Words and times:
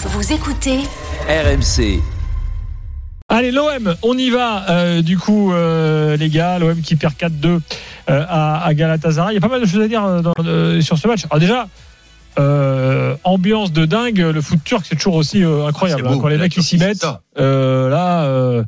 Vous 0.00 0.32
écoutez 0.32 0.78
RMC. 1.28 2.00
Allez, 3.28 3.50
l'OM, 3.50 3.94
on 4.02 4.16
y 4.16 4.30
va. 4.30 4.68
euh, 4.70 5.02
du 5.02 5.18
coup, 5.18 5.52
euh, 5.52 6.16
les 6.16 6.30
gars, 6.30 6.58
l'OM 6.58 6.80
qui 6.80 6.96
perd 6.96 7.14
4-2 7.14 7.46
euh, 7.48 8.24
à, 8.28 8.64
à 8.64 8.74
Galatasaray. 8.74 9.32
Il 9.32 9.34
y 9.34 9.38
a 9.38 9.40
pas 9.40 9.48
mal 9.48 9.60
de 9.60 9.66
choses 9.66 9.82
à 9.82 9.88
dire 9.88 10.22
dans- 10.22 10.32
sur 10.80 10.96
ce 10.96 11.06
match. 11.08 11.24
Alors 11.30 11.40
déjà, 11.40 11.68
euh, 12.38 13.16
ambiance 13.24 13.72
de 13.72 13.84
dingue. 13.84 14.18
Le 14.18 14.40
foot 14.40 14.60
turc, 14.64 14.84
c'est 14.88 14.96
toujours 14.96 15.14
aussi 15.16 15.42
euh, 15.42 15.66
incroyable. 15.66 16.02
C'est 16.02 16.08
beau, 16.08 16.14
hein, 16.14 16.18
quand 16.22 16.28
les 16.28 16.36
la 16.36 16.44
mecs 16.44 16.56
ils 16.56 16.62
s'y 16.62 16.76
mettent, 16.78 17.06
euh, 17.38 17.88
là, 17.88 18.24
euh, 18.24 18.62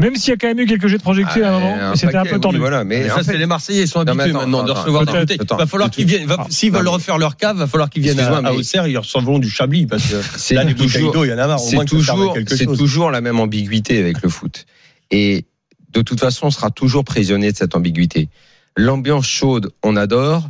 même 0.00 0.16
s'il 0.16 0.30
y 0.30 0.32
a 0.32 0.36
quand 0.36 0.48
même 0.48 0.58
eu 0.58 0.66
quelques 0.66 0.86
jets 0.88 0.98
de 0.98 1.02
projectiles 1.02 1.44
à 1.44 1.50
un 1.54 1.60
moment, 1.60 1.76
un 1.92 1.96
c'était 1.96 2.16
un 2.16 2.24
peu 2.24 2.34
oui, 2.34 2.40
tendu. 2.40 2.58
voilà, 2.58 2.84
mais 2.84 3.00
Mais 3.04 3.10
en 3.10 3.16
ça, 3.16 3.22
fait- 3.22 3.32
c'est 3.32 3.38
les 3.38 3.46
Marseillais, 3.46 3.82
ils 3.82 3.88
sont 3.88 4.00
habitués 4.00 4.30
attends, 4.30 4.38
maintenant 4.40 4.64
de 4.64 4.70
recevoir 4.72 5.04
d'un 5.04 5.12
côté. 5.20 5.36
Attends, 5.40 5.56
va 5.56 5.66
falloir 5.66 5.90
qu'ils 5.90 6.06
viennent. 6.06 6.26
Ah, 6.30 6.46
S'ils 6.48 6.70
non, 6.72 6.78
veulent 6.78 6.86
mais- 6.86 6.90
refaire 6.94 7.18
leur 7.18 7.36
cave, 7.36 7.56
va 7.58 7.66
falloir 7.66 7.90
qu'ils 7.90 8.02
viennent 8.02 8.18
à, 8.20 8.36
à 8.38 8.52
Auxerre. 8.52 8.86
Ils 8.86 8.98
recevront 8.98 9.38
du 9.38 9.50
Chablis 9.50 9.86
parce 9.86 10.04
que 10.06 10.16
C'est 10.36 10.54
là, 10.54 10.64
les 10.64 10.74
bouteilles 10.74 10.90
toujours- 10.90 11.12
d'eau, 11.12 11.24
il 11.24 11.30
y 11.30 11.32
en 11.34 11.38
a 11.38 11.46
marre. 11.46 11.60
C'est 11.60 11.78
à 11.80 11.84
toujours, 11.84 12.36
c'est 12.48 12.66
toujours 12.66 13.10
la 13.10 13.20
même 13.20 13.38
ambiguïté 13.40 13.98
avec 13.98 14.22
le 14.22 14.28
foot. 14.28 14.66
Et 15.10 15.44
de 15.92 16.00
toute 16.00 16.18
façon, 16.20 16.46
on 16.46 16.50
sera 16.50 16.70
toujours 16.70 17.04
prisonnier 17.04 17.52
de 17.52 17.56
cette 17.56 17.74
ambiguïté. 17.76 18.28
L'ambiance 18.76 19.26
chaude, 19.26 19.70
on 19.82 19.96
adore. 19.96 20.48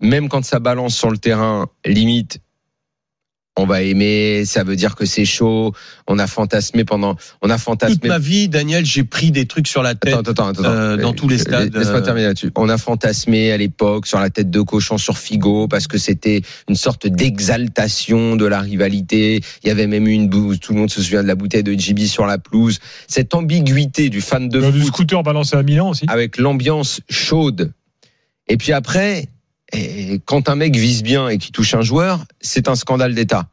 Même 0.00 0.28
quand 0.28 0.44
ça 0.44 0.58
balance 0.58 0.96
sur 0.96 1.10
le 1.10 1.18
terrain, 1.18 1.66
limite, 1.84 2.40
on 3.58 3.64
va 3.64 3.80
aimer. 3.80 4.44
Ça 4.44 4.62
veut 4.64 4.76
dire 4.76 4.94
que 4.94 5.06
c'est 5.06 5.24
chaud. 5.24 5.72
On 6.06 6.18
a 6.18 6.26
fantasmé 6.26 6.84
pendant, 6.84 7.16
on 7.40 7.48
a 7.48 7.54
Toute 7.54 7.62
fantasmé. 7.64 8.08
ma 8.08 8.18
vie, 8.18 8.50
Daniel, 8.50 8.84
j'ai 8.84 9.02
pris 9.04 9.30
des 9.30 9.46
trucs 9.46 9.66
sur 9.66 9.82
la 9.82 9.94
tête. 9.94 10.12
Attends, 10.12 10.30
attends, 10.32 10.48
attends. 10.48 10.64
euh, 10.64 10.96
dans 10.98 11.14
tous 11.14 11.26
les 11.28 11.38
stades, 11.38 11.74
Laisse-moi 11.74 12.00
euh, 12.00 12.04
terminer 12.04 12.26
là-dessus. 12.26 12.52
On 12.56 12.68
a 12.68 12.76
fantasmé 12.76 13.52
à 13.52 13.56
l'époque 13.56 14.06
sur 14.06 14.20
la 14.20 14.28
tête 14.28 14.50
de 14.50 14.60
cochon 14.60 14.98
sur 14.98 15.16
Figo 15.16 15.68
parce 15.68 15.86
que 15.86 15.96
c'était 15.96 16.42
une 16.68 16.76
sorte 16.76 17.06
d'exaltation 17.06 18.36
de 18.36 18.44
la 18.44 18.60
rivalité. 18.60 19.40
Il 19.62 19.68
y 19.68 19.70
avait 19.70 19.86
même 19.86 20.06
eu 20.06 20.12
une 20.12 20.28
bouse. 20.28 20.60
Tout 20.60 20.74
le 20.74 20.80
monde 20.80 20.90
se 20.90 21.00
souvient 21.02 21.22
de 21.22 21.28
la 21.28 21.34
bouteille 21.34 21.62
de 21.62 21.72
JB 21.72 22.00
sur 22.00 22.26
la 22.26 22.36
pelouse. 22.36 22.78
Cette 23.08 23.34
ambiguïté 23.34 24.10
du 24.10 24.20
fan 24.20 24.50
de 24.50 24.58
Il 24.58 24.64
y 24.64 24.68
a 24.68 24.70
du 24.70 24.80
foot 24.80 24.88
scooter 24.88 25.22
balancé 25.22 25.56
à 25.56 25.62
Milan 25.62 25.88
aussi. 25.88 26.04
avec 26.08 26.36
l'ambiance 26.36 27.00
chaude. 27.08 27.72
Et 28.48 28.58
puis 28.58 28.72
après, 28.72 29.28
eh, 29.72 30.20
quand 30.24 30.48
un 30.48 30.54
mec 30.54 30.76
vise 30.76 31.02
bien 31.02 31.28
et 31.28 31.38
qui 31.38 31.52
touche 31.52 31.74
un 31.74 31.82
joueur, 31.82 32.24
c'est 32.40 32.68
un 32.68 32.74
scandale 32.74 33.14
d'État. 33.14 33.48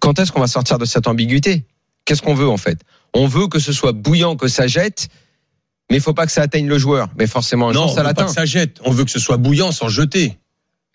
Quand 0.00 0.18
est-ce 0.18 0.32
qu'on 0.32 0.40
va 0.40 0.46
sortir 0.46 0.78
de 0.78 0.84
cette 0.84 1.06
ambiguïté? 1.06 1.64
Qu'est-ce 2.04 2.22
qu'on 2.22 2.34
veut 2.34 2.48
en 2.48 2.56
fait? 2.56 2.80
On 3.12 3.26
veut 3.26 3.48
que 3.48 3.58
ce 3.58 3.72
soit 3.72 3.92
bouillant, 3.92 4.36
que 4.36 4.48
ça 4.48 4.66
jette, 4.66 5.08
mais 5.90 5.96
il 5.98 6.02
faut 6.02 6.14
pas 6.14 6.26
que 6.26 6.32
ça 6.32 6.42
atteigne 6.42 6.66
le 6.68 6.78
joueur. 6.78 7.08
Mais 7.18 7.26
forcément, 7.26 7.68
un 7.68 7.72
Non, 7.72 7.86
jour, 7.86 7.94
ça 7.94 8.02
l'atteint. 8.02 8.26
que 8.26 8.32
ça 8.32 8.44
jette. 8.44 8.80
On 8.84 8.90
veut 8.90 9.04
que 9.04 9.10
ce 9.10 9.18
soit 9.20 9.36
bouillant 9.36 9.72
sans 9.72 9.88
jeter. 9.88 10.38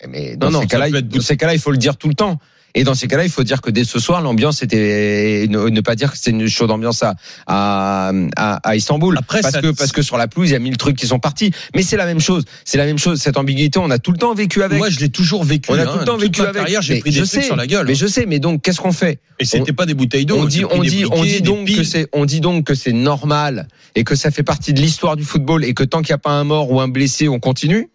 Mais 0.07 0.35
dans, 0.37 0.49
Non, 0.51 0.61
non, 0.61 0.67
cas-là, 0.67 0.89
être 0.89 1.21
ces 1.21 1.37
cas-là, 1.37 1.53
il 1.53 1.59
faut 1.59 1.71
le 1.71 1.77
dire 1.77 1.97
tout 1.97 2.07
le 2.07 2.15
temps. 2.15 2.39
Et 2.75 2.83
dans 2.83 2.93
ces 2.93 3.07
cas-là, 3.07 3.23
il 3.23 3.31
faut 3.31 3.43
dire 3.43 3.61
que 3.61 3.71
dès 3.71 3.83
ce 3.83 3.99
soir, 3.99 4.21
l'ambiance 4.21 4.61
était 4.61 5.47
ne, 5.49 5.69
ne 5.69 5.81
pas 5.81 5.95
dire 5.95 6.11
que 6.11 6.17
c'est 6.17 6.29
une 6.29 6.47
chaude 6.47 6.71
ambiance 6.71 7.03
à 7.03 7.15
à, 7.47 8.11
à, 8.35 8.75
Istanbul. 8.75 9.17
Après, 9.17 9.41
parce 9.41 9.55
ça- 9.55 9.61
que 9.61 9.71
parce 9.71 9.91
que 9.91 10.01
sur 10.01 10.17
la 10.17 10.27
pelouse, 10.27 10.49
il 10.49 10.53
y 10.53 10.55
a 10.55 10.59
mille 10.59 10.77
trucs 10.77 10.95
qui 10.95 11.07
sont 11.07 11.19
partis. 11.19 11.51
Mais 11.75 11.81
c'est 11.81 11.97
la 11.97 12.05
même 12.05 12.19
chose. 12.19 12.45
C'est 12.65 12.77
la 12.77 12.85
même 12.85 12.99
chose. 12.99 13.19
Cette 13.19 13.37
ambiguïté, 13.37 13.79
on 13.79 13.89
a 13.89 13.97
tout 13.97 14.11
le 14.11 14.17
temps 14.17 14.33
vécu 14.33 14.61
avec. 14.61 14.77
Moi, 14.77 14.89
je 14.89 14.99
l'ai 14.99 15.09
toujours 15.09 15.43
vécu. 15.43 15.71
on 15.71 15.77
a 15.77 15.81
hein. 15.81 15.85
tout 15.91 15.99
le 15.99 16.05
temps 16.05 16.17
vécu 16.17 16.41
avec. 16.41 16.67
j'ai 16.81 16.99
pris 16.99 17.11
des 17.11 17.17
je 17.17 17.23
trucs 17.23 17.41
sais, 17.41 17.47
sur 17.47 17.55
la 17.55 17.67
gueule. 17.67 17.87
Mais 17.87 17.95
je 17.95 18.05
sais. 18.05 18.25
Mais 18.27 18.39
donc, 18.39 18.61
qu'est-ce 18.61 18.79
qu'on 18.79 18.91
fait? 18.93 19.19
Et 19.39 19.45
c'était 19.45 19.73
pas 19.73 19.85
des 19.85 19.93
bouteilles 19.93 20.25
d'eau. 20.25 20.37
on 20.37 20.45
dit, 20.45 20.65
on 20.65 20.81
dit, 20.81 21.05
on 21.09 21.23
dit 21.23 21.41
donc 21.41 21.67
que 21.67 21.83
c'est, 21.83 22.07
on 22.13 22.25
dit 22.25 22.41
donc 22.41 22.65
que 22.65 22.75
c'est 22.75 22.93
normal 22.93 23.67
et 23.95 24.03
que 24.03 24.15
ça 24.15 24.31
fait 24.31 24.43
partie 24.43 24.73
de 24.73 24.81
l'histoire 24.81 25.15
du 25.15 25.23
football 25.23 25.63
et 25.63 25.73
que 25.73 25.83
tant 25.83 26.01
qu'il 26.01 26.11
n'y 26.11 26.15
a 26.15 26.19
pas 26.19 26.31
un 26.31 26.43
mort 26.43 26.71
ou 26.71 26.81
un 26.81 26.87
blessé, 26.87 27.27
on 27.27 27.39
continue. 27.39 27.89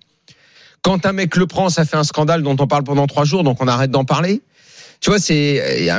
Quand 0.82 1.06
un 1.06 1.12
mec 1.12 1.36
le 1.36 1.46
prend, 1.46 1.70
ça 1.70 1.84
fait 1.84 1.96
un 1.96 2.04
scandale 2.04 2.42
dont 2.42 2.56
on 2.58 2.66
parle 2.66 2.84
pendant 2.84 3.06
trois 3.06 3.24
jours, 3.24 3.42
donc 3.42 3.62
on 3.62 3.68
arrête 3.68 3.90
d'en 3.90 4.04
parler. 4.04 4.42
Tu 5.04 5.10
vois, 5.10 5.18
c'est 5.18 5.90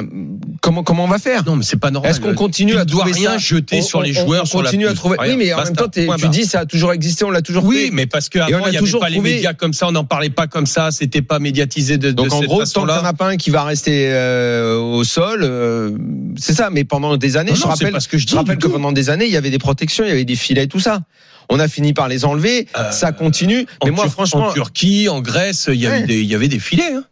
comment 0.63 0.81
comment 0.81 1.03
on 1.03 1.07
va 1.07 1.19
faire? 1.19 1.45
Non, 1.45 1.55
mais 1.55 1.63
c'est 1.63 1.77
pas 1.77 1.91
normal. 1.91 2.09
Est-ce 2.09 2.19
qu'on 2.19 2.33
continue 2.33 2.75
à 2.75 2.85
trouver 2.85 3.11
rien 3.11 3.37
jeter 3.37 3.83
sur 3.83 4.01
les 4.01 4.13
joueurs, 4.13 4.41
on 4.41 4.45
sur 4.47 4.63
continue 4.63 4.87
à 4.87 4.95
trouver. 4.95 5.17
Oui, 5.21 5.35
mais 5.37 5.53
en 5.53 5.63
même 5.63 5.75
temps, 5.75 5.87
tu 5.87 6.27
dis 6.29 6.45
ça 6.45 6.61
a 6.61 6.65
toujours 6.65 6.91
existé, 6.91 7.23
on 7.23 7.29
l'a 7.29 7.43
toujours 7.43 7.65
Oui, 7.65 7.91
mais 7.93 8.07
parce 8.07 8.25
Et 8.25 8.29
qu'avant, 8.31 8.47
on 8.49 8.63
a 8.63 8.69
il 8.69 8.71
n'y 8.71 8.77
avait 8.77 8.99
pas 8.99 9.09
les 9.09 9.19
médias 9.19 9.53
comme 9.53 9.73
ça, 9.73 9.87
on 9.87 9.91
n'en 9.91 10.05
parlait 10.05 10.31
pas 10.31 10.47
comme 10.47 10.65
ça, 10.65 10.89
c'était 10.89 11.21
pas 11.21 11.37
médiatisé 11.37 11.99
de, 11.99 12.09
Donc 12.09 12.33
en 12.33 12.41
gros, 12.41 12.63
tant 12.65 12.81
qu'il 12.81 12.93
n'y 12.95 12.99
en 12.99 13.05
a 13.05 13.13
pas 13.13 13.27
un 13.27 13.37
qui 13.37 13.51
va 13.51 13.63
rester 13.63 14.07
euh, 14.09 14.79
au 14.79 15.03
sol, 15.03 15.41
euh, 15.43 15.95
c'est 16.35 16.55
ça. 16.55 16.71
Mais 16.71 16.83
pendant 16.83 17.15
des 17.15 17.37
années, 17.37 17.53
je 17.53 17.61
rappelle, 17.61 17.91
pas 17.91 17.99
ce 17.99 18.07
que 18.07 18.17
je 18.17 18.35
rappelle 18.35 18.57
que 18.57 18.65
pendant 18.67 18.91
des 18.91 19.11
années, 19.11 19.25
il 19.25 19.31
y 19.31 19.37
avait 19.37 19.51
des 19.51 19.59
protections, 19.59 20.03
il 20.03 20.09
y 20.09 20.13
avait 20.13 20.25
des 20.25 20.35
filets, 20.35 20.65
tout 20.65 20.79
ça. 20.79 21.01
On 21.49 21.59
a 21.59 21.67
fini 21.67 21.93
par 21.93 22.07
les 22.07 22.25
enlever, 22.25 22.67
Euh, 22.75 22.89
ça 22.89 23.11
continue. 23.11 23.67
Mais 23.83 23.91
moi, 23.91 24.09
franchement, 24.09 24.47
en 24.47 24.53
Turquie, 24.53 25.09
en 25.09 25.21
Grèce, 25.21 25.69
il 25.71 25.79
y, 25.79 25.85
avait 25.85 26.47
des, 26.47 26.59
filets. 26.59 26.91
hein. 26.91 27.03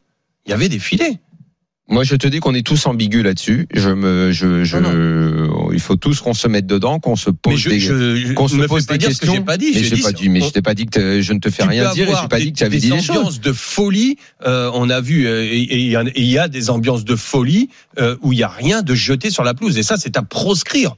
Il 0.47 0.49
y 0.49 0.53
avait 0.53 0.69
des 0.69 0.79
filets. 0.79 1.19
Moi, 1.89 2.03
je 2.05 2.15
te 2.15 2.27
dis 2.27 2.39
qu'on 2.39 2.53
est 2.55 2.65
tous 2.65 2.85
ambigus 2.87 3.23
là-dessus. 3.23 3.67
Je 3.73 3.89
me, 3.89 4.31
je, 4.31 4.63
je, 4.63 4.77
il 5.73 5.79
faut 5.81 5.95
tous 5.97 6.21
qu'on 6.21 6.33
se 6.33 6.47
mette 6.47 6.65
dedans, 6.65 6.99
qu'on 6.99 7.15
se 7.17 7.29
pose 7.29 7.59
je, 7.59 7.69
des, 7.69 8.33
qu'on 8.33 8.47
se 8.47 8.55
me 8.55 8.67
pose 8.67 8.85
des 8.87 8.97
que 8.97 9.07
questions. 9.07 9.33
j'ai 9.33 9.41
pas 9.41 9.57
dit. 9.57 9.71
mais 9.75 9.83
J'ai 9.83 9.97
pas 10.01 10.11
dit, 10.13 10.29
mais 10.29 10.41
on- 10.41 10.47
je 10.47 10.51
t'ai 10.53 10.61
pas 10.61 10.73
dit 10.75 10.85
que 10.85 11.21
je 11.21 11.33
ne 11.33 11.39
te 11.39 11.49
fais 11.49 11.63
rien 11.63 11.91
dire 11.93 12.09
et 12.09 12.13
j'ai 12.21 12.27
pas 12.29 12.39
dit 12.39 12.53
que 12.53 12.57
tu 12.57 12.63
avais 12.63 12.77
des 12.77 12.81
dit 12.87 12.89
des 12.91 13.01
choses. 13.01 13.17
ambiances 13.17 13.41
de 13.41 13.51
folie. 13.51 14.17
euh, 14.45 14.71
on 14.73 14.89
a 14.89 15.01
vu, 15.01 15.27
euh, 15.27 15.43
et 15.43 15.59
il 15.61 16.25
y 16.25 16.37
a- 16.37 16.47
des 16.47 16.69
ambiances 16.69 17.03
de 17.05 17.15
folie 17.15 17.69
euh, 17.99 18.15
où 18.21 18.31
il 18.33 18.39
y 18.39 18.43
a 18.43 18.47
rien 18.47 18.81
de 18.81 18.95
jeté 18.95 19.29
sur 19.29 19.43
la 19.43 19.53
pelouse. 19.53 19.77
Et 19.77 19.83
ça, 19.83 19.97
c'est 19.97 20.15
à 20.17 20.21
proscrire. 20.23 20.95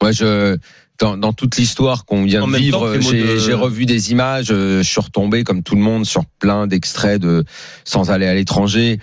Moi, 0.00 0.12
je, 0.12 0.56
dans, 0.98 1.16
dans 1.16 1.32
toute 1.32 1.56
l'histoire 1.56 2.04
qu'on 2.04 2.24
vient 2.24 2.42
En 2.42 2.48
de 2.48 2.56
vivre, 2.56 2.92
que 2.92 2.98
de- 2.98 3.38
j'ai 3.38 3.52
revu 3.54 3.84
des 3.86 4.12
images, 4.12 4.48
euh, 4.50 4.78
je 4.82 4.88
suis 4.88 5.00
retombé 5.00 5.42
comme 5.44 5.62
tout 5.62 5.74
le 5.74 5.80
monde 5.82 6.06
sur 6.06 6.24
plein 6.38 6.66
d'extraits 6.68 7.20
de 7.20 7.44
sans 7.84 8.10
aller 8.10 8.26
à 8.26 8.34
l'étranger. 8.34 8.98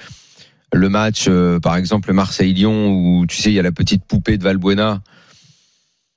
Le 0.74 0.88
match, 0.90 1.26
euh, 1.28 1.60
par 1.60 1.76
exemple, 1.76 2.14
Marseille-Lyon, 2.14 2.88
où 2.94 3.26
tu 3.28 3.38
sais, 3.38 3.50
il 3.52 3.56
y 3.56 3.60
a 3.60 3.64
la 3.64 3.72
petite 3.74 4.06
poupée 4.06 4.38
de 4.38 4.44
Valbuena. 4.44 5.02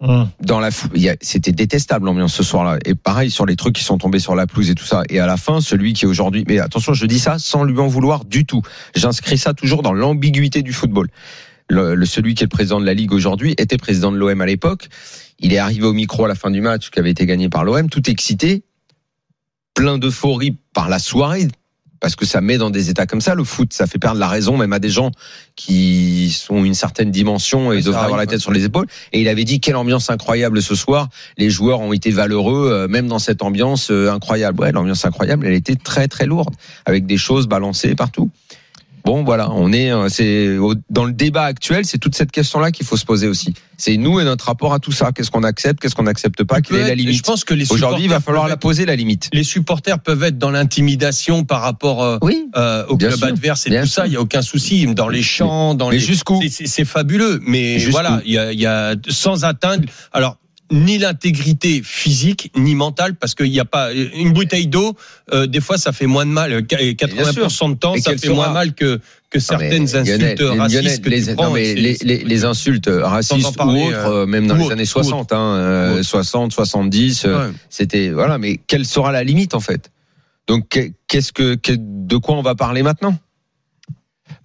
Hum. 0.01 0.29
Dans 0.41 0.61
la, 0.61 0.71
fou- 0.71 0.89
c'était 1.23 1.53
détestable 1.53 2.07
l'ambiance 2.07 2.35
ce 2.35 2.43
soir-là. 2.43 2.79
Et 2.85 2.95
pareil 2.95 3.31
sur 3.31 3.47
les 3.47 3.57
trucs 3.57 3.75
qui 3.75 3.85
sont 3.85 3.97
tombés 3.97 4.19
sur 4.19 4.35
la 4.35 4.47
pelouse 4.47 4.69
et 4.71 4.75
tout 4.75 4.85
ça. 4.85 5.03
Et 5.09 5.19
à 5.19 5.27
la 5.27 5.37
fin, 5.37 5.61
celui 5.61 5.93
qui 5.93 6.05
est 6.05 6.09
aujourd'hui, 6.09 6.45
mais 6.47 6.59
attention, 6.59 6.93
je 6.95 7.07
dis 7.07 7.19
ça 7.19 7.39
sans 7.39 7.65
lui 7.65 7.79
en 7.79 7.87
vouloir 7.87 8.25
du 8.25 8.45
tout. 8.45 8.61
J'inscris 8.95 9.39
ça 9.39 9.55
toujours 9.55 9.83
dans 9.83 9.93
l'ambiguïté 9.93 10.63
du 10.63 10.73
football. 10.73 11.09
Le, 11.71 11.95
le- 11.95 12.07
celui 12.07 12.35
qui 12.35 12.43
est 12.43 12.47
le 12.47 12.51
président 12.51 12.81
de 12.81 12.85
la 12.87 12.93
ligue 12.95 13.13
aujourd'hui 13.13 13.55
était 13.57 13.79
président 13.79 14.13
de 14.13 14.19
l'OM 14.19 14.41
à 14.41 14.47
l'époque. 14.47 14.89
Il 15.39 15.53
est 15.53 15.59
arrivé 15.59 15.85
au 15.87 15.93
micro 15.95 16.25
à 16.25 16.29
la 16.29 16.35
fin 16.35 16.51
du 16.51 16.61
match 16.61 16.91
qui 16.91 16.99
avait 16.99 17.11
été 17.11 17.25
gagné 17.25 17.49
par 17.49 17.65
l'OM, 17.65 17.89
tout 17.89 18.09
excité, 18.11 18.63
plein 19.75 19.97
d'euphorie 19.99 20.59
par 20.75 20.89
la 20.89 20.99
soirée. 20.99 21.49
Parce 22.05 22.17
que 22.17 22.27
ça 22.27 22.43
met 22.43 22.59
dans 22.59 22.69
des 22.69 22.91
états 22.91 23.07
comme 23.07 23.23
ça 23.23 23.35
le 23.35 23.45
foot, 23.45 23.73
ça 23.73 23.87
fait 23.87 23.99
perdre 23.99 24.21
la 24.21 24.29
raison 24.29 24.59
même 24.59 24.75
à 24.75 24.79
des 24.79 24.91
gens 24.91 25.11
qui 25.57 26.29
sont 26.39 26.63
une 26.63 26.75
certaine 26.75 27.11
dimension 27.11 27.73
et 27.73 27.81
ça 27.81 27.87
devraient 27.87 28.05
avoir 28.05 28.19
la 28.19 28.27
tête 28.27 28.41
sur 28.41 28.53
les 28.53 28.63
épaules. 28.67 28.85
Et 29.15 29.23
il 29.23 29.29
avait 29.29 29.45
dit 29.45 29.59
quelle 29.59 29.77
ambiance 29.77 30.11
incroyable 30.11 30.61
ce 30.61 30.75
soir. 30.75 31.09
Les 31.39 31.49
joueurs 31.49 31.81
ont 31.81 31.95
été 31.95 32.11
valeureux, 32.11 32.69
euh, 32.71 32.89
même 32.89 33.07
dans 33.07 33.19
cette 33.19 33.41
ambiance 33.41 33.91
euh, 33.91 34.13
incroyable. 34.13 34.61
Ouais, 34.61 34.71
l'ambiance 34.71 35.03
incroyable, 35.07 35.47
elle 35.47 35.55
était 35.55 35.77
très 35.77 36.07
très 36.07 36.27
lourde, 36.27 36.55
avec 36.85 37.07
des 37.07 37.17
choses 37.17 37.47
balancées 37.47 37.95
partout. 37.95 38.29
Bon, 39.05 39.23
voilà, 39.23 39.51
on 39.53 39.71
est, 39.73 39.93
euh, 39.93 40.09
c'est 40.09 40.57
dans 40.89 41.05
le 41.05 41.13
débat 41.13 41.43
actuel, 41.45 41.85
c'est 41.85 41.99
toute 41.99 42.15
cette 42.15 42.33
question-là 42.33 42.71
qu'il 42.71 42.87
faut 42.87 42.97
se 42.97 43.05
poser 43.05 43.27
aussi. 43.29 43.53
C'est 43.77 43.99
nous 43.99 44.19
et 44.19 44.25
notre 44.25 44.47
rapport 44.47 44.73
à 44.73 44.79
tout 44.79 44.93
ça. 44.93 45.13
Qu'est-ce 45.13 45.31
qu'on 45.31 45.43
accepte, 45.43 45.79
qu'est-ce 45.83 45.95
qu'on 45.95 46.05
n'accepte 46.05 46.43
pas, 46.45 46.63
quelle 46.63 46.77
est 46.77 46.79
la 46.81 46.85
Peut-être- 46.87 46.99
Je 47.01 47.05
limite 47.09 47.25
pense 47.27 47.45
que 47.45 47.53
les 47.53 47.71
Aujourd'hui, 47.71 48.05
il 48.05 48.11
va 48.11 48.21
falloir 48.21 48.49
la 48.49 48.57
poser 48.57 48.87
la 48.87 48.97
limite. 48.97 49.29
Les 49.35 49.45
supporters 49.45 49.99
peuvent 49.99 50.23
être 50.23 50.39
dans 50.39 50.51
l'intimidation 50.51 51.45
par 51.45 51.61
rapport 51.61 52.03
euh, 52.03 52.19
Oui. 52.23 52.49
euh, 52.57 52.87
au 52.87 52.97
club 52.97 53.15
sûr. 53.15 53.27
adverse 53.27 53.67
et 53.67 53.79
tout 53.79 53.87
ça. 53.87 54.07
Il 54.07 54.15
y 54.15 54.17
a 54.17 54.21
aucun 54.23 54.41
souci. 54.43 54.87
Dans 54.95 55.09
les 55.09 55.23
champs, 55.23 55.75
dans 55.75 55.91
Mais 55.91 55.97
les 55.97 56.01
jusqu'où 56.01 56.41
C'est- 56.49 56.85
fabuleux, 56.87 57.41
mais 57.47 57.77
voilà, 57.91 58.23
il 58.25 58.33
y 58.33 58.39
a, 58.39 58.53
y 58.53 58.65
a 58.67 58.95
sans 59.11 59.45
atteindre. 59.45 59.85
Alors 60.13 60.39
ni 60.73 60.99
l'intégrité 60.99 61.83
physique 61.85 62.51
ni 62.57 62.75
mentale 62.75 63.15
parce 63.17 63.35
qu'il 63.35 63.51
n'y 63.51 63.61
a 63.61 63.65
pas 63.67 63.93
une 63.93 64.33
bouteille 64.33 64.67
d'eau 64.67 64.95
euh, 65.33 65.47
des 65.47 65.61
fois 65.61 65.77
ça 65.79 65.93
fait 65.93 66.07
moins 66.07 66.25
de 66.25 66.31
mal 66.31 66.53
80% 66.63 67.71
de 67.71 67.75
temps 67.79 67.95
Et 67.95 68.01
ça 68.01 68.13
fait 68.13 68.19
sera- 68.19 68.35
moins 68.35 68.51
mal 68.53 68.75
que 68.75 68.99
que 69.31 69.39
certaines 69.41 69.95
insultes 69.97 70.41
Lionel, 70.41 70.59
racistes 70.61 71.03
que 71.05 71.11
les, 71.11 71.23
tu 71.23 71.31
non, 71.31 71.35
prends, 71.37 71.51
mais 71.51 71.65
c'est- 71.65 71.75
les, 71.75 71.95
c'est- 71.97 72.05
les, 72.05 72.19
les 72.25 72.45
insultes 72.45 72.89
racistes 72.91 73.57
parler, 73.57 73.83
ou 73.83 73.87
autres, 73.89 73.97
euh, 74.07 74.23
euh, 74.23 74.27
même 74.27 74.47
dans 74.47 74.57
les 74.57 74.71
années 74.71 74.83
ou 74.85 74.87
60, 74.87 75.33
hein, 75.33 75.37
euh, 75.57 75.91
Ou 75.91 75.99
autre. 75.99 76.05
60, 76.05 76.53
70, 76.53 77.25
euh, 77.27 77.49
Ouais. 77.49 77.55
c'était 77.69 78.11
voilà. 78.11 78.39
Mais 78.39 78.59
quelle 78.67 78.87
sera 78.87 79.13
la 79.13 79.23
limite 79.25 79.55
en 79.55 79.61
fait? 79.61 79.91
Donc 80.47 80.69
qu'est- 80.69 80.93
qu'est-ce 81.09 81.33
que, 81.33 81.57
que- 81.57 81.73
de 81.79 82.17
quoi 82.17 82.37
on 82.37 82.43
va 82.43 82.55
parler 82.55 82.83
maintenant? 82.83 83.19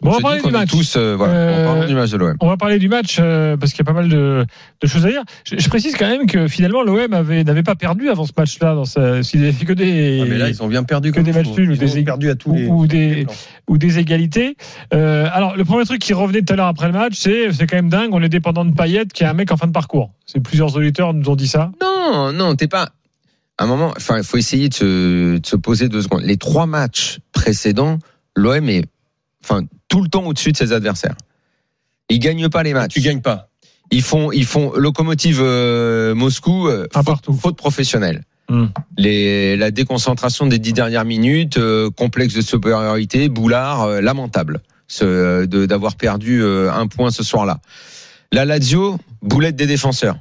Bon, 0.02 0.12
on 0.12 0.14
va 0.14 0.20
parler 0.22 0.42
du 0.42 0.52
match. 0.52 0.70
tous, 0.70 0.96
euh, 0.96 1.16
voilà, 1.16 1.34
Euh, 1.34 1.64
en 1.64 1.66
parlant 1.74 1.88
du 1.88 1.94
match 1.96 2.10
de 2.12 2.18
l'OM. 2.18 2.36
On 2.42 2.48
va 2.48 2.58
parler 2.58 2.80
du 2.80 2.88
match 2.90 3.18
euh, 3.20 3.58
parce 3.58 3.72
qu'il 3.74 3.80
y 3.86 3.90
a 3.90 3.92
pas 3.92 4.00
mal 4.00 4.08
de, 4.10 4.46
de 4.82 4.88
choses 4.88 5.06
à 5.06 5.10
dire. 5.10 5.24
Je, 5.46 5.58
je 5.58 5.70
précise 5.70 5.96
quand 5.98 6.08
même 6.08 6.26
que 6.26 6.48
finalement 6.48 6.84
l'OM 6.84 7.14
avait 7.14 7.44
n'avait 7.44 7.64
pas 7.64 7.76
perdu 7.76 8.10
avant 8.10 8.26
ce 8.26 8.32
match-là. 8.38 8.76
Dans 8.76 8.86
sa, 8.86 9.24
s'il 9.24 9.42
avait 9.44 9.52
fait 9.52 9.66
que 9.66 9.74
des 9.74 10.20
Ah, 10.22 10.26
mais 10.30 10.38
là, 10.38 10.50
ils 10.50 10.62
ont 10.64 10.68
bien 10.68 10.84
perdu. 10.84 11.12
que 11.12 11.20
des 11.20 11.32
matchs 11.34 11.50
nuls 11.58 11.72
ou 11.72 11.76
des 11.76 12.04
perdu 12.04 12.30
à 12.30 12.36
tous 12.36 12.50
ou, 12.52 12.56
les. 12.56 12.68
ou 12.68 12.88
des 12.88 13.16
les 13.16 13.24
plans. 13.26 13.34
ou 13.68 13.78
des 13.78 14.00
égalités. 14.00 14.56
Euh, 14.94 15.28
alors 15.32 15.56
le 15.58 15.66
premier 15.66 15.86
truc 15.86 16.00
qui 16.02 16.14
revenait 16.14 16.42
tout 16.42 16.54
à 16.54 16.56
l'heure 16.56 16.68
après 16.68 16.88
le 16.88 16.94
match, 16.94 17.14
c'est 17.16 17.52
c'est 17.52 17.68
quand 17.68 17.76
même 17.78 17.90
dingue. 17.90 18.10
On 18.14 18.22
est 18.22 18.30
dépendant 18.30 18.66
de 18.66 18.74
Payet 18.74 19.06
qui 19.14 19.24
est 19.24 19.28
un 19.28 19.34
mec 19.34 19.52
en 19.52 19.58
fin 19.58 19.68
de 19.68 19.72
parcours. 19.74 20.12
C'est 20.26 20.40
plusieurs 20.42 20.76
auditeurs 20.76 21.14
nous 21.14 21.30
ont 21.30 21.36
dit 21.36 21.48
ça. 21.48 21.72
Non, 21.82 22.32
non, 22.32 22.56
t'es 22.56 22.68
pas. 22.68 22.90
À 23.58 23.66
un 23.66 23.68
moment, 23.68 23.92
enfin, 23.98 24.18
il 24.18 24.24
faut 24.24 24.38
essayer 24.38 24.70
de 24.70 24.74
se, 24.74 25.38
de 25.40 25.46
se 25.46 25.56
poser 25.58 25.90
deux 25.90 26.02
secondes. 26.02 26.22
Les 26.24 26.38
trois 26.38 26.66
matchs 26.66 27.20
précédents, 27.34 28.00
l'OM 28.36 28.70
est, 28.70 28.86
enfin, 29.44 29.64
tout 29.88 30.02
le 30.02 30.10
temps 30.10 30.24
au-dessus 30.26 30.52
de 30.52 30.58
ses 30.58 30.74
adversaires. 30.74 31.16
Ils 32.10 32.20
gagnent 32.20 32.50
pas 32.50 32.64
les 32.64 32.74
matchs. 32.74 32.94
Tu 32.94 33.02
gagnes 33.02 33.22
pas. 33.22 33.50
Ils 33.92 34.02
font, 34.04 34.32
ils 34.32 34.46
font 34.46 34.72
locomotive 34.76 35.40
euh, 35.42 36.14
Moscou, 36.16 36.68
euh, 36.68 36.88
faute, 36.94 37.06
partout. 37.06 37.34
faute 37.34 37.58
professionnelle. 37.58 38.24
Hmm. 38.50 38.68
Les, 38.98 39.56
la 39.58 39.70
déconcentration 39.72 40.48
des 40.48 40.58
dix 40.60 40.74
dernières 40.74 41.06
minutes, 41.06 41.58
euh, 41.58 41.90
complexe 41.92 42.34
de 42.34 42.42
supériorité, 42.42 43.30
boulard, 43.30 43.84
euh, 43.84 44.02
lamentable, 44.02 44.62
ce, 44.88 45.06
euh, 45.06 45.46
de- 45.46 45.66
d'avoir 45.68 45.96
perdu 45.96 46.42
euh, 46.42 46.72
un 46.72 46.88
point 46.88 47.12
ce 47.12 47.24
soir-là. 47.24 47.60
La 48.32 48.46
Lazio, 48.46 48.98
boulette 49.22 49.56
des 49.56 49.68
défenseurs. 49.68 50.18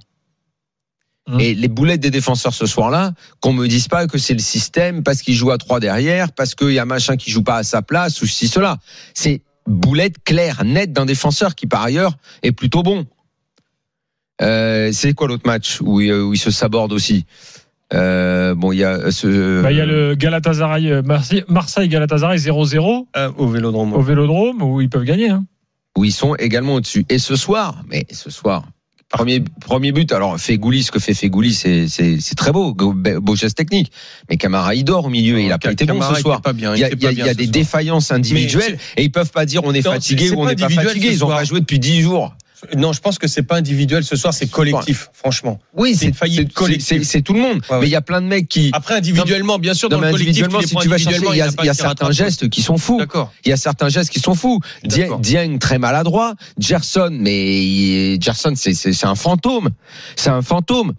Hmm. 1.28 1.38
Et 1.40 1.54
les 1.54 1.68
boulettes 1.68 2.00
des 2.00 2.10
défenseurs 2.10 2.54
ce 2.54 2.64
soir-là, 2.66 3.12
qu'on 3.40 3.52
me 3.52 3.66
dise 3.68 3.86
pas 3.86 4.06
que 4.06 4.16
c'est 4.18 4.32
le 4.32 4.38
système 4.40 5.02
parce 5.02 5.20
qu'il 5.22 5.34
joue 5.34 5.50
à 5.50 5.58
trois 5.58 5.78
derrière, 5.78 6.32
parce 6.32 6.54
qu'il 6.54 6.70
y 6.72 6.78
a 6.78 6.84
machin 6.86 7.16
qui 7.18 7.30
joue 7.30 7.42
pas 7.42 7.56
à 7.58 7.62
sa 7.62 7.82
place 7.82 8.22
ou 8.22 8.26
si 8.26 8.48
cela. 8.48 8.78
C'est 9.12 9.42
boulette 9.66 10.16
claire, 10.24 10.64
nette 10.64 10.92
d'un 10.92 11.04
défenseur 11.04 11.54
qui 11.54 11.66
par 11.66 11.82
ailleurs 11.82 12.16
est 12.42 12.52
plutôt 12.52 12.82
bon. 12.82 13.04
Euh, 14.40 14.90
c'est 14.92 15.12
quoi 15.14 15.28
l'autre 15.28 15.46
match 15.46 15.80
où, 15.80 16.00
il- 16.00 16.12
où 16.12 16.32
il 16.32 16.38
se 16.38 16.50
saborde 16.50 16.92
aussi? 16.92 17.26
Euh, 17.92 18.54
Bon, 18.54 18.72
il 18.72 18.78
y 18.78 18.84
a 18.84 19.10
ce. 19.10 19.62
Bah, 19.62 19.72
il 19.72 19.78
y 19.78 19.80
a 19.80 19.86
le 19.86 20.14
Galatasaray 20.14 20.90
euh, 20.92 21.02
Marseille, 21.02 21.44
Marseille 21.48 21.88
Galatasaray 21.88 22.38
0-0 22.38 23.06
Ah, 23.14 23.30
au 23.36 23.48
Vélodrome. 23.48 23.92
au 23.94 24.00
Vélodrome 24.02 24.62
où 24.62 24.80
ils 24.80 24.88
peuvent 24.90 25.04
gagner. 25.04 25.30
Hein. 25.30 25.44
où 25.96 26.04
ils 26.04 26.12
sont 26.12 26.34
également 26.36 26.74
au-dessus. 26.74 27.04
Et 27.08 27.18
ce 27.18 27.34
soir, 27.34 27.82
mais 27.88 28.06
ce 28.12 28.30
soir, 28.30 28.64
premier, 29.08 29.42
premier 29.60 29.92
but, 29.92 30.12
alors 30.12 30.38
Fegouli, 30.38 30.82
ce 30.82 30.90
que 30.90 30.98
fait 30.98 31.14
Fegouli, 31.14 31.54
c'est, 31.54 31.88
c'est, 31.88 32.18
c'est 32.20 32.34
très 32.34 32.52
beau, 32.52 32.74
beau, 32.74 33.36
geste 33.36 33.56
technique. 33.56 33.90
Mais 34.28 34.36
Camara, 34.36 34.74
il 34.74 34.84
dort 34.84 35.06
au 35.06 35.08
milieu 35.10 35.38
et 35.38 35.46
il 35.46 35.52
a 35.52 35.58
pas 35.58 35.72
été 35.72 35.86
bon 35.86 36.00
ce 36.02 36.20
soir. 36.20 36.42
Pas 36.42 36.52
bien. 36.52 36.74
Il 36.74 36.80
y 36.80 36.84
a, 36.84 36.90
il 36.90 37.02
y 37.02 37.06
a- 37.06 37.12
il 37.12 37.18
y 37.18 37.22
a 37.22 37.34
des 37.34 37.44
soir. 37.44 37.52
défaillances 37.52 38.10
individuelles 38.12 38.78
et 38.96 39.04
ils 39.04 39.12
peuvent 39.12 39.30
pas 39.32 39.46
dire 39.46 39.62
on 39.64 39.72
est 39.74 39.84
Non, 39.84 39.92
fatigué 39.92 40.30
ou 40.30 40.40
on 40.42 40.46
n'est 40.46 40.56
pas 40.56 40.68
fatigué. 40.68 41.08
Ils 41.12 41.24
ont 41.24 41.28
pas 41.28 41.44
joué 41.44 41.60
depuis 41.60 41.78
10 41.78 42.02
jours. 42.02 42.34
Non, 42.76 42.92
je 42.92 43.00
pense 43.00 43.18
que 43.18 43.26
c'est 43.28 43.42
pas 43.42 43.56
individuel 43.56 44.04
ce 44.04 44.16
soir, 44.16 44.34
c'est 44.34 44.48
collectif, 44.50 45.10
franchement. 45.12 45.60
Oui, 45.74 45.94
C'est 45.96 46.06
une 46.06 46.14
faillite 46.14 46.52
collective. 46.52 47.04
c'est- 47.04 47.22
tout 47.22 47.32
le 47.32 47.40
monde. 47.40 47.60
Ouais, 47.68 47.76
ouais. 47.76 47.80
Mais 47.82 47.86
il 47.86 47.90
y 47.90 47.96
a 47.96 48.00
plein 48.00 48.20
de 48.20 48.26
mecs 48.26 48.48
qui. 48.48 48.70
Après, 48.72 48.94
individuellement, 48.94 49.58
bien 49.58 49.74
sûr, 49.74 49.88
Non, 49.90 49.96
dans 49.98 50.04
le 50.06 50.10
collectif, 50.12 50.46
si 50.66 50.76
tu 50.76 50.88
vas 50.88 50.98
chercher, 50.98 51.26
il 51.30 51.36
y 51.36 51.42
a, 51.42 51.48
il 51.60 51.64
y 51.66 51.68
a 51.68 51.74
certains 51.74 52.10
gestes 52.10 52.48
qui 52.48 52.62
sont 52.62 52.78
fous. 52.78 52.98
D'accord. 52.98 53.32
Il 53.44 53.48
y 53.50 53.52
a 53.52 53.56
certains 53.56 53.88
gestes 53.88 54.10
qui 54.10 54.20
sont 54.20 54.34
fous. 54.34 54.60
Dieng, 54.84 55.58
très 55.58 55.78
maladroit. 55.78 56.34
Gerson, 56.58 57.10
mais 57.12 58.20
Gerson, 58.20 58.54
c'est 58.56 59.04
un 59.06 59.14
fantôme. 59.14 59.70
C'est 60.16 60.30
un 60.30 60.42
fantôme. 60.42 60.94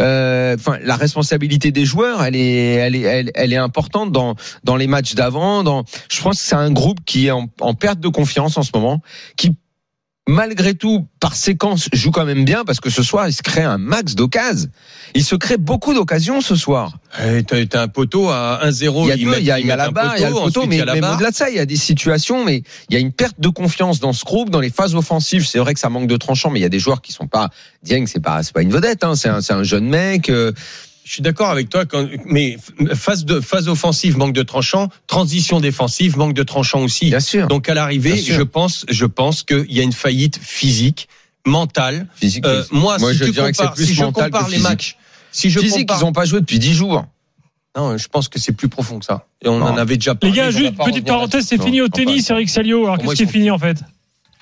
Euh, 0.00 0.56
Enfin, 0.58 0.78
la 0.82 0.96
responsabilité 0.96 1.70
des 1.72 1.84
joueurs, 1.84 2.22
elle 2.22 2.36
est, 2.36 2.74
elle 2.74 2.94
est, 2.96 3.00
elle, 3.02 3.30
elle 3.34 3.52
est 3.52 3.56
importante 3.56 4.12
dans 4.12 4.34
dans 4.62 4.76
les 4.76 4.86
matchs 4.86 5.14
d'avant. 5.14 5.62
Dans, 5.64 5.84
je 6.10 6.22
pense 6.22 6.38
que 6.40 6.46
c'est 6.46 6.54
un 6.54 6.70
groupe 6.70 6.98
qui 7.04 7.26
est 7.26 7.30
en, 7.30 7.48
en 7.60 7.74
perte 7.74 8.00
de 8.00 8.08
confiance 8.08 8.56
en 8.56 8.62
ce 8.62 8.70
moment, 8.74 9.02
qui 9.36 9.56
malgré 10.26 10.74
tout, 10.74 11.06
par 11.20 11.36
séquence, 11.36 11.88
joue 11.92 12.10
quand 12.10 12.24
même 12.24 12.44
bien 12.44 12.64
parce 12.64 12.80
que 12.80 12.88
ce 12.90 13.02
soir, 13.02 13.28
il 13.28 13.32
se 13.32 13.42
crée 13.42 13.62
un 13.62 13.76
max 13.78 14.14
d'occasions. 14.14 14.68
Il 15.14 15.22
se 15.24 15.34
crée 15.36 15.58
beaucoup 15.58 15.92
d'occasions 15.94 16.40
ce 16.40 16.56
soir. 16.56 16.94
Eh, 17.22 17.42
T'as 17.44 17.82
un 17.82 17.88
poteau 17.88 18.30
à 18.30 18.60
1-0. 18.64 19.04
Il 19.04 19.08
y 19.08 19.12
a 19.12 19.16
mettent- 19.30 19.40
il 19.40 19.44
y 19.46 19.50
a, 19.50 19.60
il 19.60 19.66
y 19.66 19.70
a 19.70 19.76
la 19.76 19.90
barre, 19.90 20.14
il 20.16 20.22
y 20.22 20.24
a 20.24 20.28
le 20.30 20.34
poteau, 20.46 20.60
mais, 20.66 20.76
il 20.78 20.82
au-delà 21.14 21.30
de 21.30 21.36
ça, 21.36 21.50
il 21.50 21.56
y 21.56 21.60
a 21.60 21.66
des 21.66 21.76
situations, 21.76 22.44
mais 22.44 22.62
il 22.88 22.94
y 22.94 22.96
a 22.96 23.00
une 23.00 23.12
perte 23.12 23.38
de 23.38 23.48
confiance 23.48 24.00
dans 24.00 24.12
ce 24.14 24.24
groupe, 24.24 24.50
dans 24.50 24.60
les 24.60 24.70
phases 24.70 24.94
offensives. 24.94 25.46
C'est 25.46 25.58
vrai 25.58 25.74
que 25.74 25.80
ça 25.80 25.90
manque 25.90 26.06
de 26.08 26.16
tranchant, 26.16 26.50
mais 26.50 26.58
il 26.58 26.62
y 26.62 26.66
a 26.66 26.70
des 26.70 26.78
joueurs 26.80 27.02
qui 27.02 27.12
sont 27.12 27.26
pas. 27.26 27.50
Dieng, 27.82 28.06
c'est 28.06 28.20
pas, 28.20 28.42
c'est 28.42 28.52
pas 28.54 28.62
une 28.62 28.72
vedette, 28.72 29.04
hein, 29.04 29.14
c'est 29.16 29.28
un, 29.28 29.40
c'est 29.42 29.52
un 29.52 29.62
jeune 29.62 29.86
mec. 29.88 30.30
euh, 30.30 30.52
Je 31.04 31.12
suis 31.12 31.22
d'accord 31.22 31.50
avec 31.50 31.68
toi, 31.68 31.84
quand, 31.84 32.06
mais 32.24 32.56
phase 32.94 33.26
de 33.26 33.38
phase 33.40 33.68
offensive 33.68 34.16
manque 34.16 34.32
de 34.32 34.42
tranchant, 34.42 34.88
transition 35.06 35.60
défensive 35.60 36.16
manque 36.16 36.32
de 36.32 36.42
tranchant 36.42 36.80
aussi. 36.82 37.10
bien 37.10 37.20
sûr. 37.20 37.46
Donc 37.46 37.68
à 37.68 37.74
l'arrivée, 37.74 38.16
je 38.16 38.40
pense, 38.42 38.86
je 38.88 39.04
pense 39.04 39.42
qu'il 39.42 39.70
y 39.70 39.80
a 39.80 39.82
une 39.82 39.92
faillite 39.92 40.38
physique, 40.42 41.08
mentale. 41.46 42.08
Physique. 42.16 42.46
Euh, 42.46 42.64
moi, 42.70 42.96
Moi, 42.98 43.12
si 43.12 43.18
je 43.18 43.24
tu 43.26 43.30
dirais 43.32 43.50
que 43.50 43.56
c'est 43.58 43.62
compares, 43.64 43.74
plus 43.74 43.86
si 43.86 43.94
je 43.94 44.02
mental 44.02 44.30
compare 44.30 44.48
les 44.48 44.58
matchs, 44.58 44.96
si 45.30 45.50
je 45.50 45.60
Physique, 45.60 45.80
compare, 45.88 45.98
ils 46.00 46.04
ont 46.06 46.12
pas 46.12 46.24
joué 46.24 46.40
depuis 46.40 46.58
10 46.58 46.72
jours. 46.72 47.04
non, 47.76 47.98
je 47.98 48.08
pense 48.08 48.28
que 48.28 48.38
c'est 48.38 48.52
plus 48.52 48.68
profond 48.70 48.98
que 48.98 49.04
ça. 49.04 49.26
Et 49.44 49.48
on 49.48 49.58
Non. 49.58 49.66
en 49.66 49.76
avait 49.76 49.96
déjà 49.96 50.12
Les 50.12 50.18
parlé. 50.18 50.36
gars, 50.36 50.44
on 50.44 50.50
va 50.52 50.58
juste 50.58 50.76
petite 50.76 51.06
parenthèse, 51.06 51.44
c'est 51.46 51.62
fini 51.62 51.82
au 51.82 51.88
tennis. 51.88 52.30
Eric 52.30 52.48
Salio. 52.48 52.84
Alors 52.84 52.96
qu'est-ce 52.98 53.14
qui 53.14 53.22
est 53.24 53.26
fini 53.26 53.50
en 53.50 53.58
fait? 53.58 53.76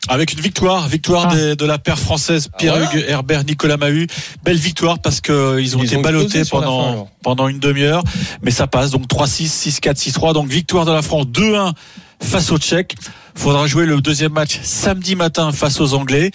Avec 0.08 0.32
une 0.32 0.40
victoire, 0.40 0.88
victoire 0.88 1.28
Ah. 1.30 1.34
des- 1.36 1.56
de 1.56 1.64
la 1.64 1.78
paire 1.78 1.98
française 1.98 2.48
Pierre-Hugues 2.58 3.04
Herbert, 3.06 3.44
Nicolas 3.44 3.76
Mahut. 3.76 4.08
Belle 4.44 4.56
victoire 4.56 4.98
parce 4.98 5.20
que 5.20 5.60
ils 5.60 5.76
ont 5.76 5.80
Ils 5.80 5.86
été 5.86 5.96
ont 5.96 6.00
ballottés 6.02 6.42
pendant, 6.50 7.04
fin, 7.04 7.10
pendant 7.22 7.48
une 7.48 7.60
demi-heure. 7.60 8.02
Mais 8.42 8.50
ça 8.50 8.66
passe. 8.66 8.90
Donc 8.90 9.06
3-6, 9.06 9.48
6-4, 9.48 9.98
6-3. 9.98 10.32
Donc 10.34 10.48
victoire 10.48 10.84
de 10.86 10.92
la 10.92 11.02
France 11.02 11.26
2-1 11.28 11.72
face 12.20 12.50
aux 12.50 12.58
Tchèques. 12.58 12.96
Faudra 13.36 13.66
jouer 13.66 13.86
le 13.86 14.00
deuxième 14.00 14.32
match 14.32 14.58
samedi 14.62 15.14
matin 15.14 15.52
face 15.52 15.80
aux 15.80 15.94
Anglais. 15.94 16.32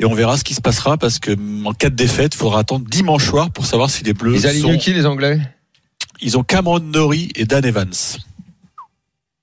Et 0.00 0.04
on 0.06 0.14
verra 0.14 0.36
ce 0.38 0.44
qui 0.44 0.54
se 0.54 0.60
passera 0.60 0.96
parce 0.96 1.18
que 1.18 1.36
en 1.66 1.72
cas 1.74 1.90
de 1.90 1.94
défaite, 1.94 2.34
il 2.34 2.38
faudra 2.38 2.60
attendre 2.60 2.86
dimanche 2.88 3.26
soir 3.26 3.50
pour 3.50 3.66
savoir 3.66 3.90
si 3.90 4.02
les 4.04 4.14
Bleus 4.14 4.36
Ils 4.36 4.46
alignent 4.46 4.72
sont... 4.72 4.78
qui, 4.78 4.94
les 4.94 5.04
Anglais? 5.06 5.40
Ils 6.22 6.38
ont 6.38 6.42
Cameron 6.42 6.80
Norrie 6.80 7.30
et 7.36 7.44
Dan 7.44 7.64
Evans. 7.66 7.92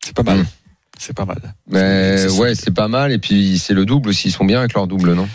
C'est 0.03 0.13
pas 0.15 0.23
mal. 0.23 0.39
Mm. 0.39 0.45
C'est 0.99 1.15
pas 1.15 1.25
mal. 1.25 1.37
Mais 1.69 2.27
ouais, 2.37 2.55
c'est 2.55 2.73
pas 2.73 2.87
mal. 2.87 3.11
Et 3.11 3.17
puis, 3.19 3.57
c'est 3.59 3.73
le 3.73 3.85
double 3.85 4.09
aussi. 4.09 4.29
Ils 4.29 4.31
sont 4.31 4.45
bien 4.45 4.59
avec 4.59 4.73
leur 4.73 4.87
double, 4.87 5.13
non? 5.13 5.27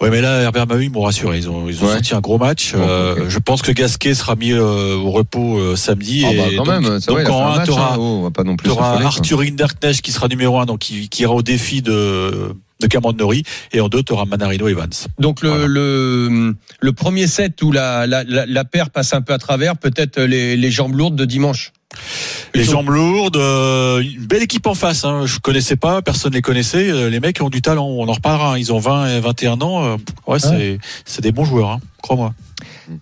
Ouais, 0.00 0.10
mais 0.10 0.20
là, 0.20 0.40
Herbert 0.42 0.66
Mahut, 0.66 0.84
ils 0.86 0.90
m'ont 0.90 1.02
rassuré. 1.02 1.38
Ils 1.38 1.48
ont, 1.48 1.68
ils 1.68 1.80
ont 1.82 1.86
Ouais. 1.86 1.92
sorti 1.92 2.14
un 2.14 2.20
gros 2.20 2.38
match. 2.38 2.72
Bon, 2.74 2.80
Euh. 2.82 3.28
Je 3.28 3.38
pense 3.38 3.62
que 3.62 3.70
Gasquet 3.70 4.14
sera 4.14 4.34
mis 4.34 4.50
euh, 4.52 4.96
au 4.96 5.10
repos 5.12 5.58
euh, 5.58 5.76
samedi. 5.76 6.24
Ah 6.26 6.30
bah 6.36 6.48
et 6.50 6.56
quand 6.56 6.64
donc, 6.64 6.82
même, 6.82 6.82
donc 6.98 7.02
vrai, 7.10 7.26
en 7.30 7.46
un 7.46 7.52
un, 7.52 7.56
match. 7.58 7.66
t'auras- 7.68 7.92
hein. 7.92 7.96
Oh, 7.98 8.18
on 8.20 8.22
va 8.22 8.30
pas 8.32 8.42
non 8.42 8.56
plus. 8.56 8.68
t'auras 8.68 8.82
s'affoler, 8.94 9.02
quoi. 9.04 9.08
Arthur 9.08 9.40
Hinderknecht 9.42 10.00
qui 10.02 10.10
sera 10.10 10.26
numéro 10.28 10.58
un, 10.58 10.66
donc 10.66 10.80
qui, 10.80 11.08
qui 11.08 11.22
ira 11.22 11.32
au 11.34 11.42
défi 11.42 11.82
de, 11.82 12.52
de 12.80 12.86
Cameron 12.88 13.12
Norrie. 13.12 13.44
Et 13.72 13.80
en 13.80 13.88
deux, 13.88 14.02
t'auras 14.02 14.24
Manarino 14.24 14.66
Evans. 14.66 14.90
Donc 15.20 15.40
le, 15.42 15.50
Voilà. 15.50 15.66
le, 15.66 16.56
le 16.80 16.92
premier 16.92 17.28
set 17.28 17.62
où 17.62 17.70
la, 17.70 18.06
la, 18.08 18.24
la, 18.24 18.44
la 18.46 18.64
paire 18.64 18.90
passe 18.90 19.14
un 19.14 19.20
peu 19.20 19.32
à 19.34 19.38
travers, 19.38 19.76
peut-être 19.76 20.20
les, 20.20 20.56
les 20.56 20.70
jambes 20.72 20.96
lourdes 20.96 21.14
de 21.16 21.24
dimanche? 21.24 21.72
Les 22.54 22.64
jambes 22.64 22.90
lourdes, 22.90 23.36
euh, 23.36 24.00
une 24.00 24.26
belle 24.26 24.42
équipe 24.42 24.66
en 24.66 24.74
face. 24.74 25.04
Hein. 25.04 25.24
Je 25.26 25.38
connaissais 25.38 25.76
pas, 25.76 26.02
personne 26.02 26.32
les 26.34 26.42
connaissait. 26.42 26.90
Euh, 26.90 27.08
Les 27.10 27.20
mecs 27.20 27.40
ont 27.40 27.48
du 27.50 27.62
talent. 27.62 27.86
On 27.86 28.08
en 28.08 28.12
reparlera. 28.12 28.52
hein. 28.54 28.58
Ils 28.58 28.72
ont 28.72 28.78
20 28.78 29.16
et 29.16 29.20
21 29.20 29.60
ans. 29.62 29.84
Euh, 29.84 29.96
Ouais, 30.26 30.38
c'est 30.38 30.78
c'est 31.04 31.22
des 31.22 31.32
bons 31.32 31.44
joueurs. 31.44 31.70
Hein. 31.70 31.80
Crois-moi. 32.02 32.34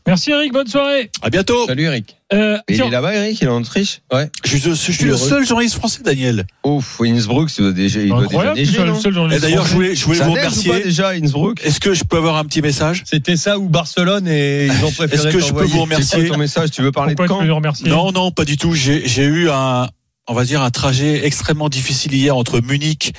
Merci 0.07 0.31
Eric, 0.31 0.53
bonne 0.53 0.67
soirée. 0.69 1.11
À 1.23 1.31
bientôt. 1.31 1.67
Salut 1.67 1.85
Eric. 1.85 2.17
Euh, 2.33 2.59
il 2.69 2.77
tiens, 2.77 2.87
est 2.87 2.91
là-bas, 2.91 3.15
Eric? 3.15 3.41
Il 3.41 3.45
est 3.47 3.51
en 3.51 3.61
Autriche? 3.61 4.03
Je, 4.45 4.57
suis- 4.57 4.61
je 4.61 4.75
suis 4.93 5.05
le 5.05 5.13
Heureux. 5.13 5.29
seul 5.29 5.45
journaliste 5.47 5.77
français, 5.77 6.03
Daniel. 6.05 6.47
Ouf, 6.65 7.01
Innsbruck, 7.01 7.51
ça 7.51 7.63
doit 7.63 7.73
déjà, 7.73 8.01
il 8.01 8.09
doit 8.11 8.27
déjà 8.27 8.55
neiger, 8.55 8.85
le 8.85 8.95
seul 8.95 9.33
Et 9.33 9.39
d'ailleurs, 9.41 9.67
je 9.67 9.73
voulais, 9.75 9.95
je 9.95 10.05
voulais 10.05 10.19
Ça 10.19 10.25
vous 10.27 10.33
remercier. 10.33 10.71
pas 10.71 10.81
déjà, 10.81 11.09
Innsbruck? 11.11 11.61
Est-ce 11.65 11.81
que 11.81 11.95
je 11.95 12.05
peux 12.05 12.19
avoir 12.19 12.37
un 12.37 12.45
petit 12.45 12.63
message? 12.63 13.03
C'était 13.07 13.37
ça 13.37 13.59
ou 13.59 13.69
Barcelone 13.69 14.29
et 14.29 14.67
ils 14.67 14.85
ont 14.85 14.93
préféré 14.93 15.29
Est-ce 15.29 15.35
que 15.37 15.41
je 15.43 15.53
peux 15.53 15.65
vous 15.65 15.81
remercier? 15.83 16.29
ton 16.29 16.37
message? 16.39 16.71
Tu 16.71 16.83
veux 16.83 16.93
parler 16.93 17.15
Pourquoi 17.15 17.43
de 17.45 17.49
quand? 17.51 17.89
Non, 17.89 18.13
non, 18.13 18.31
pas 18.31 18.45
du 18.45 18.57
tout. 18.57 18.75
J'ai 18.75 19.07
j'ai 19.09 19.25
eu 19.25 19.51
un, 19.51 19.89
on 20.29 20.35
va 20.35 20.45
dire, 20.45 20.63
un 20.63 20.71
trajet 20.71 21.27
extrêmement 21.27 21.69
difficile 21.69 22.15
hier 22.15 22.37
entre 22.37 22.61
Munich 22.61 23.13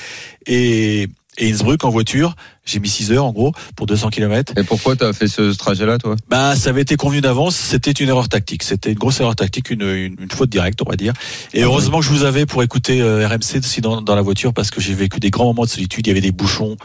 et, 0.46 1.10
et 1.38 1.52
Innsbruck 1.52 1.84
en 1.84 1.90
voiture. 1.90 2.36
J'ai 2.64 2.80
mis 2.80 2.90
6 2.90 3.12
heures 3.12 3.26
en 3.26 3.32
gros 3.32 3.54
pour 3.76 3.88
200 3.88 4.10
km. 4.10 4.54
Et 4.58 4.64
pourquoi 4.64 4.96
t'as 4.96 5.14
fait 5.14 5.28
ce, 5.28 5.52
ce 5.52 5.58
trajet-là, 5.58 5.98
toi? 5.98 6.16
Bah, 6.30 6.56
ça 6.56 6.70
avait 6.70 6.82
été 6.82 6.96
convenu 6.96 7.22
d'avance. 7.22 7.56
C'était 7.56 7.92
une 7.92 8.10
erreur 8.10 8.30
tactique. 8.30 8.64
C'était 8.64 8.92
une 8.92 9.00
grosse 9.00 9.20
erreur 9.20 9.36
tactique, 9.36 9.72
une, 9.72 9.82
une, 9.82 10.16
une 10.20 10.32
faute 10.32 10.50
directe, 10.50 10.82
on 10.86 10.90
va 10.90 10.96
dire. 10.96 11.14
Et 11.54 11.64
Ah 11.64 11.66
heureusement 11.66 12.00
que 12.00 12.06
je 12.06 12.12
vous 12.12 12.24
avais 12.24 12.46
pour 12.46 12.62
écouter 12.62 13.02
euh, 13.02 13.28
RMC 13.28 13.60
aussi 13.60 13.82
dans, 13.82 14.02
dans 14.02 14.16
la 14.16 14.22
voiture 14.22 14.54
parce 14.54 14.70
que 14.70 14.80
j'ai 14.80 14.94
vécu 14.94 15.20
des 15.20 15.32
grands 15.32 15.46
moments 15.46 15.64
de 15.64 15.70
solitude. 15.70 16.06
Il 16.06 16.10
y 16.10 16.12
avait 16.12 16.22
des 16.22 16.32
bouchons 16.32 16.78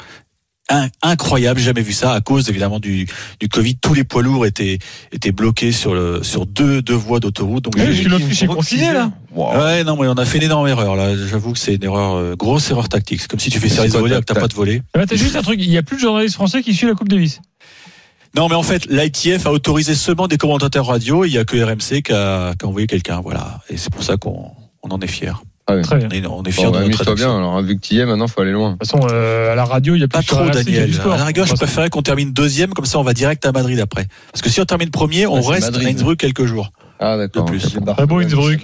in- 0.69 0.89
incroyables. 1.03 1.59
J'ai 1.61 1.67
jamais 1.67 1.83
vu 1.83 1.93
ça 1.93 2.13
à 2.13 2.21
cause 2.21 2.49
évidemment 2.49 2.81
du, 2.81 3.07
du 3.41 3.49
Covid. 3.49 3.77
Tous 3.77 3.95
les 3.95 4.05
poids 4.05 4.23
lourds 4.23 4.47
étaient 4.47 4.79
étaient 5.13 5.33
bloqués 5.33 5.73
sur 5.73 5.95
le 5.95 6.23
sur 6.23 6.47
deux 6.47 6.83
deux 6.83 6.95
voies 6.95 7.21
d'autoroute. 7.21 7.65
Donc 7.65 7.77
que 7.77 7.81
vécu 7.83 8.09
l'Autriche 8.09 8.43
est 8.43 8.93
là. 8.93 9.11
Wow. 9.35 9.59
Ouais, 9.59 9.85
non, 9.85 9.97
mais 10.01 10.09
on 10.09 10.15
a 10.15 10.25
fait 10.25 10.39
une 10.39 10.45
énorme 10.45 10.69
erreur 10.69 10.97
là. 10.97 11.15
J'avoue 11.17 11.53
que 11.53 11.59
c'est 11.59 11.75
une 11.75 11.85
erreur, 11.85 12.15
euh, 12.17 12.35
grosse 12.37 12.71
erreur 12.71 12.89
tactique. 12.89 13.21
C'est 13.21 13.29
comme 13.31 13.41
si 13.41 13.51
tu 13.51 13.59
fais 13.61 13.69
service 13.69 13.93
de 13.93 13.99
voler 13.99 14.13
alors 14.13 14.25
que 14.25 14.33
t'as- 14.33 14.41
pas 14.41 14.49
de 14.49 14.55
voler. 14.55 14.83
Eh 14.95 14.99
ben, 14.99 15.07
T'as 15.07 15.17
juste 15.17 15.37
un 15.37 15.43
truc, 15.43 15.59
il 15.63 15.69
n'y 15.69 15.77
a 15.79 15.83
plus 15.83 15.97
de 15.97 16.03
journalistes 16.03 16.35
français 16.37 16.63
qui 16.63 16.75
suivent 16.75 16.89
la 16.89 16.95
Coupe 16.95 17.09
Davis. 17.09 17.41
Non, 18.35 18.49
mais 18.49 18.55
en 18.55 18.63
fait, 18.63 18.85
l'ITF 18.91 19.47
a 19.47 19.53
autorisé 19.53 19.95
seulement 19.95 20.29
des 20.29 20.37
commentateurs 20.37 20.87
radio. 20.87 21.25
Il 21.25 21.33
y 21.33 21.39
a 21.39 21.45
que 21.47 21.57
RMC 21.57 22.03
qui 22.03 22.13
a, 22.13 22.55
qui 22.55 22.65
a 22.67 22.69
envoyé 22.69 22.87
quelqu'un, 22.87 23.21
voilà. 23.23 23.61
Et 23.71 23.77
c'est 23.79 23.91
pour 23.91 24.03
ça 24.03 24.17
qu'on 24.19 24.51
on 24.83 24.89
en 24.91 25.01
est 25.01 25.07
fiers. 25.69 25.83
Très 25.83 25.97
bien. 25.99 26.09
Et 26.11 26.21
non, 26.21 26.37
on 26.39 26.43
est 26.43 26.45
Bon, 26.45 26.51
fiers 26.53 26.65
bah, 26.65 26.71
de 26.81 26.85
notre 26.89 27.03
amuse-toi 27.09 27.15
bien. 27.15 27.37
Alors, 27.37 27.61
vu 27.63 27.77
que 27.77 27.81
tu 27.81 27.95
y 27.95 27.99
es, 27.99 28.07
maintenant, 28.07 28.29
faut 28.29 28.41
aller 28.41 28.53
loin. 28.53 28.73
De 28.73 28.77
toute 28.79 28.89
façon, 28.91 29.07
euh, 29.11 29.53
à 29.53 29.55
la 29.55 29.65
radio, 29.65 29.95
il 29.95 30.01
y 30.01 30.05
a 30.05 30.09
Pas 30.09 30.19
plus 30.19 30.27
trop, 30.29 30.39
RMC 30.45 30.51
du 30.65 30.65
Daniel. 30.65 30.95
sport. 30.95 31.13
À 31.13 31.17
la 31.19 31.25
rigueur, 31.25 31.47
je 31.47 31.55
préférais 31.55 31.91
qu'on 31.91 32.03
termine 32.03 32.33
deuxième, 32.33 32.71
comme 32.75 32.85
ça 32.87 32.99
on 32.99 33.03
va 33.03 33.15
direct 33.15 33.45
à 33.47 33.53
Madrid 33.53 33.79
après. 33.81 34.07
Parce 34.33 34.43
que 34.43 34.51
si 34.51 34.61
on 34.61 34.65
termine 34.65 34.91
premier, 34.91 35.27
on 35.27 35.41
Ouais, 35.41 35.55
reste 35.55 35.73
Madrid. 35.73 35.87
à 35.89 35.91
Innsbruck 35.91 36.19
quelques 36.19 36.47
jours. 36.47 36.71
Ah, 37.01 37.17
d'accord. 37.17 37.45
De 37.47 37.51
plus. 37.51 37.77
ok. 37.77 37.85
Très 37.97 38.07
beau 38.07 38.21
Innsbruck. 38.21 38.61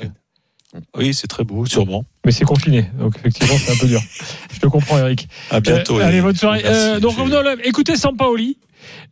Oui, 0.97 1.13
c'est 1.13 1.27
très 1.27 1.45
beau, 1.45 1.67
sûrement. 1.67 2.05
Mais 2.25 2.33
c'est 2.33 2.47
confiné, 2.47 2.87
donc 2.99 3.15
effectivement, 3.19 3.57
c'est 3.59 3.73
un 3.73 3.77
peu 3.77 3.87
dur. 3.87 4.01
Je 4.55 4.59
te 4.59 4.67
comprends, 4.69 4.97
Eric. 4.99 5.29
À 5.51 5.61
bientôt. 5.61 5.99
Euh, 6.01 6.05
allez, 6.07 6.23
bonne 6.23 6.35
soirée. 6.35 6.63
Merci, 6.65 6.79
Euh, 6.89 6.99
donc 7.01 7.19
revenons 7.19 7.41
à 7.41 7.43
l'OM. 7.43 7.59
Écoutez 7.63 7.95
Sampaoli 7.97 8.57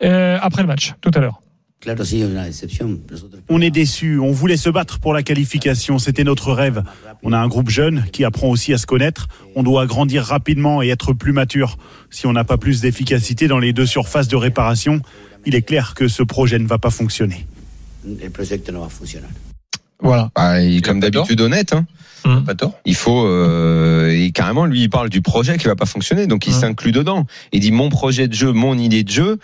euh, 0.03 0.39
après 0.41 0.63
le 0.63 0.69
match, 0.69 0.95
tout 1.03 1.11
à 1.15 1.19
l'heure. 1.19 1.41
Claro, 1.81 2.05
sí, 2.05 2.21
es 2.21 2.29
una 2.29 2.45
decepción. 2.45 3.01
Nosotros- 3.11 3.41
On 3.49 3.61
est 3.63 3.71
déçus, 3.71 4.19
on 4.19 4.33
voulait 4.33 4.59
se 4.59 4.69
battre 4.69 4.99
pour 5.01 5.15
la 5.15 5.23
qualification, 5.23 5.99
c'était 5.99 6.25
notre 6.25 6.53
rêve. 6.53 6.83
On 7.23 7.33
a 7.33 7.39
un 7.39 7.49
groupe 7.49 7.71
jeune 7.71 8.05
qui 8.13 8.23
apprend 8.25 8.49
aussi 8.49 8.75
à 8.75 8.79
se 8.79 8.85
connaître, 8.87 9.29
on 9.57 9.63
doit 9.63 9.87
grandir 9.87 10.23
rapidement 10.25 10.83
et 10.83 10.89
être 10.89 11.15
plus 11.15 11.33
mature. 11.33 11.79
Si 12.11 12.27
on 12.27 12.33
n'a 12.35 12.45
pas 12.45 12.59
plus 12.59 12.83
d'efficacité 12.83 13.49
dans 13.49 13.59
les 13.59 13.73
deux 13.73 13.87
surfaces 13.87 14.29
de 14.29 14.37
réparation, 14.37 15.01
il 15.47 15.55
est 15.55 15.63
clair 15.63 15.95
que 15.95 16.07
ce 16.07 16.23
projet 16.23 16.59
ne 16.59 16.67
va 16.67 16.77
pas 16.79 16.91
fonctionner. 16.91 17.47
Voilà. 20.03 20.31
Bah, 20.35 20.61
il 20.63 20.83
comme 20.83 21.01
d'habitude 21.01 21.41
honnête. 21.41 21.73
Hein. 21.73 21.87
Pas 22.45 22.55
tort. 22.55 22.79
Il 22.85 22.95
faut 22.95 23.25
euh, 23.27 24.11
et 24.11 24.31
carrément 24.33 24.67
lui 24.67 24.83
il 24.83 24.91
parle 24.91 25.09
du 25.09 25.23
projet 25.23 25.57
qui 25.57 25.67
va 25.67 25.77
pas 25.77 25.87
fonctionner, 25.87 26.27
donc 26.27 26.47
il 26.47 26.53
Hum. 26.53 26.61
s'inclut 26.61 26.93
dedans. 26.93 27.27
Il 27.53 27.61
dit 27.61 27.73
mon 27.73 27.89
projet 27.89 28.29
de 28.29 28.35
jeu, 28.35 28.53
mon 28.53 28.77
idée 28.77 29.03
de 29.05 29.11
jeu. 29.11 29.39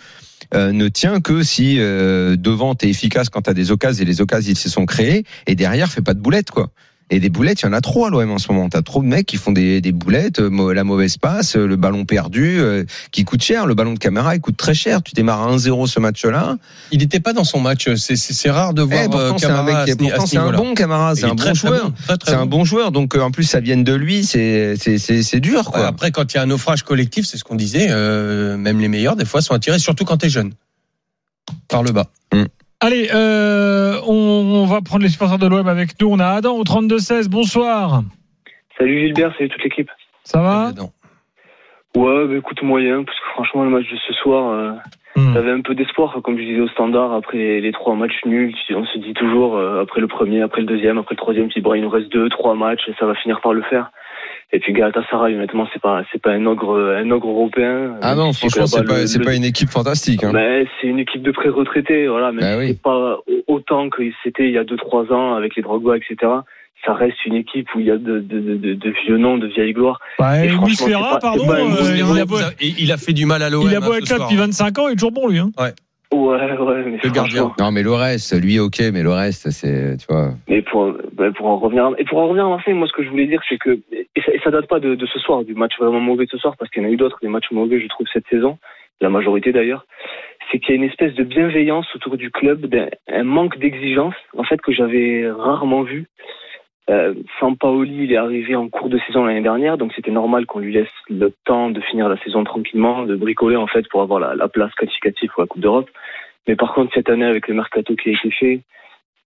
Euh, 0.54 0.72
ne 0.72 0.88
tient 0.88 1.20
que 1.20 1.42
si 1.42 1.76
euh, 1.78 2.36
devant 2.36 2.74
t'es 2.74 2.88
efficace 2.88 3.28
quand 3.28 3.42
t'as 3.42 3.54
des 3.54 3.70
occasions 3.70 4.02
et 4.02 4.06
les 4.06 4.20
occasions 4.20 4.52
ils 4.52 4.58
se 4.58 4.68
sont 4.68 4.86
créés 4.86 5.24
et 5.46 5.54
derrière 5.54 5.90
fais 5.90 6.02
pas 6.02 6.14
de 6.14 6.20
boulettes 6.20 6.50
quoi. 6.50 6.70
Et 7.08 7.20
des 7.20 7.28
boulettes, 7.28 7.60
il 7.62 7.66
y 7.66 7.68
en 7.68 7.72
a 7.72 7.80
trop 7.80 8.04
à 8.06 8.10
l'OM 8.10 8.28
en 8.32 8.38
ce 8.38 8.50
moment. 8.50 8.68
T'as 8.68 8.82
trop 8.82 9.00
de 9.00 9.06
mecs 9.06 9.26
qui 9.26 9.36
font 9.36 9.52
des, 9.52 9.80
des 9.80 9.92
boulettes, 9.92 10.40
euh, 10.40 10.74
la 10.74 10.82
mauvaise 10.82 11.18
passe, 11.18 11.54
euh, 11.54 11.64
le 11.64 11.76
ballon 11.76 12.04
perdu, 12.04 12.58
euh, 12.58 12.82
qui 13.12 13.24
coûte 13.24 13.42
cher. 13.44 13.64
Le 13.66 13.74
ballon 13.74 13.92
de 13.94 13.98
caméra, 14.00 14.34
il 14.34 14.40
coûte 14.40 14.56
très 14.56 14.74
cher. 14.74 15.04
Tu 15.04 15.14
démarres 15.14 15.42
à 15.46 15.52
1-0 15.54 15.86
ce 15.86 16.00
match-là. 16.00 16.56
Il 16.90 16.98
n'était 16.98 17.20
pas 17.20 17.32
dans 17.32 17.44
son 17.44 17.60
match. 17.60 17.88
C'est- 17.94 18.50
rare 18.50 18.74
de 18.74 18.82
voir 18.82 19.02
Eh, 19.04 19.08
pourtant, 19.08 19.38
c'est 19.38 19.46
un 19.46 19.48
Camara 19.50 19.84
mec, 19.86 19.96
qui- 19.96 20.04
pourtant, 20.04 20.24
ce 20.26 20.30
c'est 20.32 20.36
un 20.38 20.50
bon 20.52 20.74
camarade, 20.74 21.16
Il 21.16 21.20
c'est 21.20 21.26
est 21.26 21.30
un 21.30 21.36
très, 21.36 21.50
bon 21.50 21.54
très 21.54 21.68
joueur. 21.68 21.92
C'est 22.24 22.34
un 22.34 22.46
bon. 22.46 22.64
joueur, 22.64 22.90
donc 22.90 23.14
euh, 23.14 23.20
en 23.20 23.30
plus 23.30 23.44
ça 23.44 23.60
vient 23.60 23.76
de 23.76 23.94
lui, 23.94 24.24
c'est 24.24 24.74
dur 25.40 25.70
Ouais, 25.74 25.82
après, 25.82 26.10
quand 26.10 26.32
il 26.32 26.36
y 26.36 26.40
a 26.40 26.42
un 26.42 26.46
naufrage 26.46 26.82
collectif, 26.82 27.24
c'est 27.26 27.36
ce 27.36 27.44
qu'on 27.44 27.54
disait, 27.54 27.86
euh, 27.90 28.56
même 28.56 28.80
les 28.80 28.88
meilleurs, 28.88 29.14
des 29.16 29.24
fois, 29.24 29.42
sont 29.42 29.54
attirés, 29.54 29.78
surtout 29.78 30.04
quand 30.04 30.16
t'es 30.16 30.28
jeune. 30.28 30.52
Par 31.68 31.84
le 31.84 31.92
bas. 31.92 32.08
Allez, 32.86 33.08
euh, 33.12 34.00
on, 34.06 34.12
on 34.62 34.64
va 34.64 34.80
prendre 34.80 35.02
les 35.02 35.08
supporters 35.08 35.38
de 35.38 35.48
l'OM 35.48 35.66
avec 35.66 36.00
nous. 36.00 36.06
On 36.08 36.20
a 36.20 36.26
Adam 36.26 36.54
au 36.54 36.62
32-16. 36.62 37.28
Bonsoir. 37.28 38.02
Salut 38.78 39.00
Gilbert, 39.00 39.34
salut 39.36 39.48
toute 39.48 39.64
l'équipe. 39.64 39.90
Ça 40.22 40.40
va? 40.40 40.70
Ouais, 41.96 42.28
bah 42.28 42.36
écoute, 42.36 42.62
moyen, 42.62 43.02
parce 43.02 43.18
que 43.18 43.24
franchement, 43.32 43.64
le 43.64 43.70
match 43.70 43.90
de 43.90 43.96
ce 44.06 44.12
soir, 44.12 44.52
euh, 44.52 44.72
Hmm. 45.16 45.32
j'avais 45.32 45.50
un 45.50 45.62
peu 45.62 45.74
d'espoir, 45.74 46.20
comme 46.22 46.36
je 46.36 46.44
disais 46.44 46.60
au 46.60 46.68
standard, 46.68 47.14
après 47.14 47.38
les, 47.38 47.60
les 47.62 47.72
trois 47.72 47.94
matchs 47.94 48.20
nuls, 48.26 48.54
on 48.70 48.84
se 48.84 48.98
dit 48.98 49.14
toujours, 49.14 49.56
euh, 49.56 49.80
après 49.82 50.02
le 50.02 50.08
premier, 50.08 50.42
après 50.42 50.60
le 50.60 50.66
deuxième, 50.66 50.98
après 50.98 51.14
le 51.14 51.18
troisième, 51.18 51.48
dis, 51.48 51.62
bon, 51.62 51.72
il 51.72 51.82
nous 51.82 51.88
reste 51.88 52.12
deux, 52.12 52.28
trois 52.28 52.54
matchs, 52.54 52.82
et 52.88 52.94
ça 53.00 53.06
va 53.06 53.14
finir 53.14 53.40
par 53.40 53.54
le 53.54 53.62
faire. 53.62 53.90
Et 54.52 54.60
puis 54.60 54.74
Galatasaray, 54.74 55.34
honnêtement, 55.34 55.66
c'est 55.72 55.80
pas, 55.80 56.02
c'est 56.12 56.20
pas 56.20 56.32
un 56.32 56.44
ogre, 56.44 56.78
un 56.78 57.10
ogre 57.10 57.30
européen. 57.30 57.96
Ah 58.02 58.14
non, 58.14 58.32
franchement, 58.32 58.66
c'est 58.66 58.84
pas 58.84 59.06
c'est 59.06 59.24
pas 59.24 59.34
une 59.34 59.44
équipe 59.44 59.70
fantastique. 59.70 60.22
Hein. 60.22 60.32
Ben, 60.32 60.66
c'est 60.80 60.86
une 60.86 60.98
équipe 60.98 61.22
de 61.22 61.32
pré-retraités, 61.32 62.06
voilà, 62.06 62.30
mais 62.30 62.54
oui. 62.56 62.68
c'est 62.68 62.82
pas 62.82 63.18
autant 63.48 63.88
que 63.88 64.02
c'était 64.22 64.44
il 64.44 64.52
y 64.52 64.58
a 64.58 64.64
deux, 64.64 64.76
trois 64.76 65.12
ans 65.12 65.34
avec 65.34 65.56
les 65.56 65.62
Drogba, 65.62 65.96
etc. 65.96 66.16
Ça 66.84 66.94
reste 66.94 67.24
une 67.26 67.34
équipe 67.34 67.66
où 67.74 67.80
il 67.80 67.86
y 67.86 67.90
a 67.90 67.96
de, 67.96 68.20
de, 68.20 68.40
de, 68.40 68.74
de 68.74 68.90
vieux 69.04 69.18
noms, 69.18 69.38
de 69.38 69.48
vieilles 69.48 69.72
gloires. 69.72 69.98
Bah, 70.18 70.44
Et 70.44 70.48
pardon, 71.20 71.50
euh, 71.50 71.96
il, 71.96 72.20
a 72.20 72.24
beau, 72.24 72.36
Et 72.60 72.74
il 72.78 72.92
a 72.92 72.96
fait 72.96 73.12
du 73.12 73.26
mal 73.26 73.42
à 73.42 73.50
l'OM. 73.50 73.66
il 73.68 73.74
a 73.74 73.80
beau 73.80 73.92
hein, 73.92 73.98
être 73.98 74.10
là 74.10 74.18
depuis 74.18 74.36
25 74.36 74.78
ans, 74.78 74.88
il 74.88 74.92
est 74.92 74.94
toujours 74.94 75.10
bon 75.10 75.28
lui. 75.28 75.38
Hein. 75.38 75.50
Ouais, 75.58 75.72
ouais, 76.12 76.84
mais 76.84 76.98
Le 77.02 77.10
gardien. 77.10 77.52
Non, 77.58 77.72
mais 77.72 77.82
le 77.82 77.92
reste, 77.92 78.40
lui, 78.40 78.58
ok, 78.58 78.78
mais 78.92 79.02
le 79.02 79.10
reste, 79.10 79.50
c'est, 79.50 79.96
tu 79.96 80.06
vois. 80.08 80.30
Mais 80.48 80.62
pour, 80.62 80.94
pour 81.36 81.46
en 81.46 81.58
revenir, 81.58 81.90
et 81.98 82.04
pour 82.04 82.18
en 82.18 82.28
revenir 82.28 82.46
à 82.46 82.50
Marseille, 82.50 82.74
moi, 82.74 82.86
ce 82.86 82.92
que 82.92 83.02
je 83.02 83.08
voulais 83.08 83.26
dire, 83.26 83.40
c'est 83.48 83.58
que, 83.58 83.80
et 83.92 84.22
ça, 84.24 84.32
et 84.32 84.40
ça 84.44 84.50
date 84.50 84.68
pas 84.68 84.80
de, 84.80 84.94
de 84.94 85.06
ce 85.06 85.18
soir, 85.18 85.44
du 85.44 85.54
match 85.54 85.72
vraiment 85.78 86.00
mauvais 86.00 86.26
de 86.26 86.30
ce 86.30 86.38
soir, 86.38 86.54
parce 86.58 86.70
qu'il 86.70 86.82
y 86.82 86.86
en 86.86 86.88
a 86.88 86.92
eu 86.92 86.96
d'autres, 86.96 87.18
des 87.22 87.28
matchs 87.28 87.50
mauvais, 87.50 87.80
je 87.80 87.88
trouve, 87.88 88.06
cette 88.12 88.26
saison, 88.28 88.58
la 89.00 89.10
majorité 89.10 89.52
d'ailleurs, 89.52 89.84
c'est 90.50 90.58
qu'il 90.58 90.70
y 90.74 90.78
a 90.78 90.82
une 90.82 90.88
espèce 90.88 91.14
de 91.14 91.24
bienveillance 91.24 91.86
autour 91.94 92.16
du 92.16 92.30
club, 92.30 92.66
d'un 92.66 92.88
un 93.08 93.24
manque 93.24 93.58
d'exigence, 93.58 94.14
en 94.36 94.44
fait, 94.44 94.60
que 94.60 94.72
j'avais 94.72 95.28
rarement 95.30 95.82
vu. 95.82 96.06
Euh, 96.88 97.14
Sampaoli, 97.40 98.04
il 98.04 98.12
est 98.12 98.16
arrivé 98.16 98.54
en 98.54 98.68
cours 98.68 98.88
de 98.88 98.98
saison 99.06 99.24
l'année 99.24 99.42
dernière, 99.42 99.76
donc 99.76 99.92
c'était 99.94 100.12
normal 100.12 100.46
qu'on 100.46 100.60
lui 100.60 100.72
laisse 100.72 100.88
le 101.08 101.32
temps 101.44 101.70
de 101.70 101.80
finir 101.80 102.08
la 102.08 102.16
saison 102.18 102.44
tranquillement, 102.44 103.02
de 103.02 103.16
bricoler 103.16 103.56
en 103.56 103.66
fait 103.66 103.88
pour 103.88 104.02
avoir 104.02 104.20
la, 104.20 104.36
la 104.36 104.48
place 104.48 104.72
qualificative 104.74 105.30
pour 105.30 105.42
la 105.42 105.48
Coupe 105.48 105.62
d'Europe. 105.62 105.90
Mais 106.46 106.54
par 106.54 106.74
contre, 106.74 106.94
cette 106.94 107.10
année, 107.10 107.24
avec 107.24 107.48
le 107.48 107.54
mercato 107.54 107.96
qui 107.96 108.10
a 108.10 108.12
été 108.12 108.30
fait, 108.30 108.60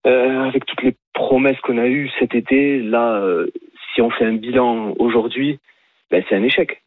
euh, 0.06 0.44
avec 0.44 0.66
toutes 0.66 0.84
les 0.84 0.96
promesses 1.14 1.60
qu'on 1.62 1.78
a 1.78 1.88
eues 1.88 2.10
cet 2.20 2.36
été, 2.36 2.82
là, 2.82 3.16
euh, 3.22 3.48
si 3.94 4.02
on 4.02 4.10
fait 4.10 4.26
un 4.26 4.34
bilan 4.34 4.94
aujourd'hui, 5.00 5.60
ben, 6.12 6.24
c'est 6.28 6.36
un 6.36 6.44
échec. 6.44 6.84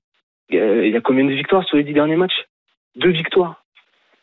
Euh, 0.53 0.87
Il 0.87 0.93
y 0.93 0.97
a 0.97 1.01
combien 1.01 1.25
de 1.25 1.33
victoires 1.33 1.65
sur 1.65 1.79
les 1.79 1.85
dix 1.85 1.95
derniers 1.95 2.17
matchs? 2.17 2.47
Deux 2.97 3.11
victoires. 3.11 3.65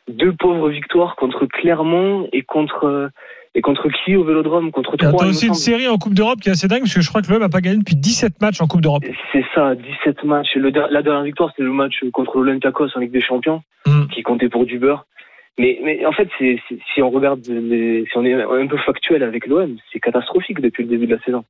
Deux 0.09 0.33
pauvres 0.33 0.69
victoires 0.69 1.15
contre 1.15 1.45
Clermont 1.47 2.27
et 2.31 2.43
contre 2.43 2.85
euh, 2.85 3.07
et 3.55 3.61
contre 3.61 3.87
qui 3.89 4.15
au 4.15 4.23
Vélodrome? 4.23 4.71
Contre. 4.71 4.95
T'as 4.97 5.11
aussi 5.27 5.47
une 5.47 5.53
série 5.53 5.87
en 5.87 5.97
Coupe 5.97 6.13
d'Europe 6.13 6.39
qui 6.41 6.49
est 6.49 6.51
assez 6.51 6.67
dingue 6.67 6.81
parce 6.81 6.93
que 6.93 7.01
je 7.01 7.09
crois 7.09 7.21
que 7.21 7.31
l'OM 7.31 7.39
n'a 7.39 7.49
pas 7.49 7.61
gagné 7.61 7.77
depuis 7.77 7.95
17 7.95 8.41
matchs 8.41 8.61
en 8.61 8.67
Coupe 8.67 8.81
d'Europe. 8.81 9.03
C'est 9.31 9.45
ça, 9.55 9.73
17 9.75 10.23
matchs. 10.25 10.55
Le, 10.55 10.69
la 10.91 11.01
dernière 11.01 11.23
victoire, 11.23 11.49
c'était 11.51 11.63
le 11.63 11.71
match 11.71 11.95
contre 12.13 12.37
l'Olympiakos 12.37 12.89
en 12.95 12.99
Ligue 12.99 13.11
des 13.11 13.21
Champions, 13.21 13.63
Mm. 13.87 14.07
qui 14.13 14.23
comptait 14.23 14.49
pour 14.49 14.65
du 14.65 14.77
beurre. 14.79 15.05
Mais, 15.57 15.79
mais 15.83 16.05
en 16.05 16.11
fait, 16.11 16.27
c'est- 16.37 16.59
si 16.93 17.01
on 17.01 17.09
regarde, 17.09 17.39
les, 17.47 18.03
si 18.11 18.17
on 18.17 18.25
est 18.25 18.33
un 18.33 18.67
peu 18.67 18.77
factuel 18.77 19.23
avec 19.23 19.47
l'OM, 19.47 19.77
c'est 19.93 19.99
catastrophique 20.01 20.59
depuis 20.59 20.83
le 20.83 20.89
début 20.89 21.07
de 21.07 21.15
la 21.15 21.21
saison. 21.21 21.45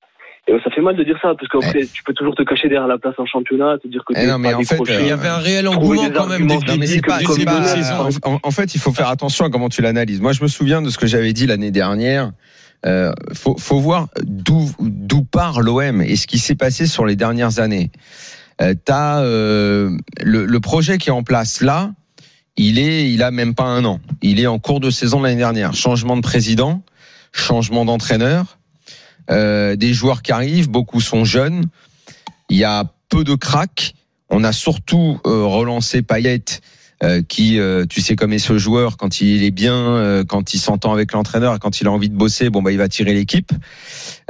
Et 0.48 0.54
ça 0.64 0.70
fait 0.70 0.82
mal 0.82 0.96
de 0.96 1.04
dire 1.04 1.18
ça, 1.22 1.34
parce 1.34 1.48
qu'après, 1.48 1.88
tu 1.92 2.04
peux 2.04 2.14
toujours 2.14 2.36
te 2.36 2.44
cacher 2.44 2.70
derrière 2.70 2.88
la 2.88 3.00
place 3.00 3.16
en 3.18 3.26
championnat, 3.26 3.78
te 3.82 3.88
dire 3.88 4.04
que 4.06 4.14
Eh 4.16 4.22
tu 4.22 4.28
non, 4.28 4.38
mais 4.38 4.54
en 4.54 4.62
fait, 4.62 4.78
Il 4.88 5.08
y 5.08 5.10
euh, 5.10 5.14
avait 5.14 5.28
un 5.28 5.38
réel 5.40 5.68
engouement 5.68 6.08
quand 6.14 6.28
même 6.28 6.46
Non, 6.46 6.60
le 6.68 6.78
mais 6.78 6.86
c'est 6.86 7.02
pas, 7.02 7.18
c'est 7.20 7.46
pas- 7.46 8.10
en, 8.24 8.40
en 8.44 8.52
fait, 8.52 8.76
il 8.76 8.80
faut 8.80 8.92
faire 8.94 9.10
attention 9.10 9.46
à 9.46 9.50
comment 9.50 9.70
tu 9.70 9.82
l'analyses. 9.82 10.22
Moi, 10.22 10.34
je 10.34 10.44
me 10.44 10.48
souviens 10.48 10.84
de 10.84 10.90
ce 10.92 11.00
que 11.00 11.08
j'avais 11.08 11.34
dit 11.34 11.48
l'année 11.48 11.72
dernière. 11.72 12.32
Euh, 12.86 13.12
faut, 13.34 13.58
faut 13.58 13.80
voir 13.80 14.10
d'où 14.24 14.70
d'où 14.80 15.24
part 15.24 15.62
l'OM 15.62 16.04
et 16.04 16.16
ce 16.16 16.28
qui 16.28 16.38
s'est 16.38 16.54
passé 16.54 16.86
sur 16.86 17.08
les 17.08 17.16
dernières 17.16 17.58
années. 17.60 17.90
Euh, 18.62 18.76
T'as 18.86 19.24
euh, 19.24 19.98
le, 20.22 20.46
le 20.46 20.60
projet 20.60 21.00
qui 21.00 21.10
est 21.10 21.14
en 21.14 21.24
place 21.24 21.62
là. 21.62 21.92
Il 22.58 22.78
est, 22.78 23.12
il 23.12 23.24
a 23.24 23.32
même 23.32 23.56
pas 23.56 23.64
un 23.66 23.84
an. 23.84 24.00
Il 24.22 24.40
est 24.40 24.48
en 24.48 24.60
cours 24.60 24.80
de 24.80 24.92
saison 24.92 25.22
l'année 25.22 25.36
dernière. 25.38 25.74
Changement 25.74 26.16
de 26.16 26.22
président, 26.22 26.84
changement 27.34 27.84
d'entraîneur, 27.84 28.60
euh, 29.30 29.76
des 29.76 29.94
joueurs 29.94 30.22
qui 30.22 30.32
arrivent. 30.32 30.70
Beaucoup 30.70 31.02
sont 31.02 31.26
jeunes. 31.26 31.66
Il 32.50 32.58
y 32.58 32.64
a 32.64 32.86
peu 33.10 33.24
de 33.24 33.36
cracks. 33.36 33.94
On 34.30 34.44
a 34.44 34.52
surtout 34.52 35.20
euh, 35.26 35.44
relancé 35.44 36.02
Payet, 36.02 36.44
euh, 37.04 37.22
qui, 37.22 37.60
euh, 37.60 37.86
tu 37.86 38.02
sais 38.02 38.16
comme 38.16 38.34
est 38.34 38.40
ce 38.40 38.58
joueur, 38.58 38.98
quand 38.98 39.22
il 39.22 39.44
est 39.44 39.52
bien, 39.52 39.76
euh, 39.76 40.24
quand 40.24 40.54
il 40.54 40.60
s'entend 40.60 40.94
avec 40.94 41.12
l'entraîneur, 41.12 41.60
quand 41.60 41.82
il 41.82 41.88
a 41.88 41.92
envie 41.92 42.10
de 42.10 42.16
bosser, 42.16 42.50
bon 42.50 42.62
bah 42.62 42.72
il 42.72 42.78
va 42.78 42.88
tirer 42.88 43.14
l'équipe. 43.14 43.52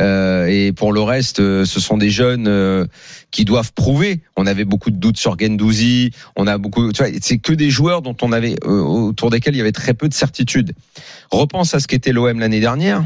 Euh, 0.02 0.48
et 0.48 0.72
pour 0.74 0.92
le 0.92 1.02
reste, 1.02 1.38
ce 1.38 1.80
sont 1.80 1.98
des 1.98 2.10
jeunes 2.10 2.88
qui 3.32 3.46
doivent 3.46 3.72
prouver. 3.74 4.22
On 4.36 4.48
avait 4.48 4.66
beaucoup 4.66 4.90
de 4.90 4.98
doutes 4.98 5.18
sur 5.18 5.38
Gendouzi. 5.40 6.12
On 6.36 6.48
a 6.48 6.58
beaucoup, 6.58 6.92
tu 6.92 7.04
vois, 7.04 7.12
c'est 7.22 7.38
que 7.38 7.54
des 7.54 7.70
joueurs 7.70 8.02
dont 8.02 8.18
on 8.22 8.32
avait 8.32 8.56
autour 8.66 9.30
desquels 9.30 9.56
il 9.56 9.60
y 9.60 9.62
avait 9.62 9.72
très 9.72 9.94
peu 9.94 10.10
de 10.10 10.14
certitude. 10.14 10.74
Repense 11.32 11.74
à 11.74 11.80
ce 11.80 11.88
qu'était 11.88 12.12
l'OM 12.12 12.40
l'année 12.40 12.60
dernière. 12.60 13.06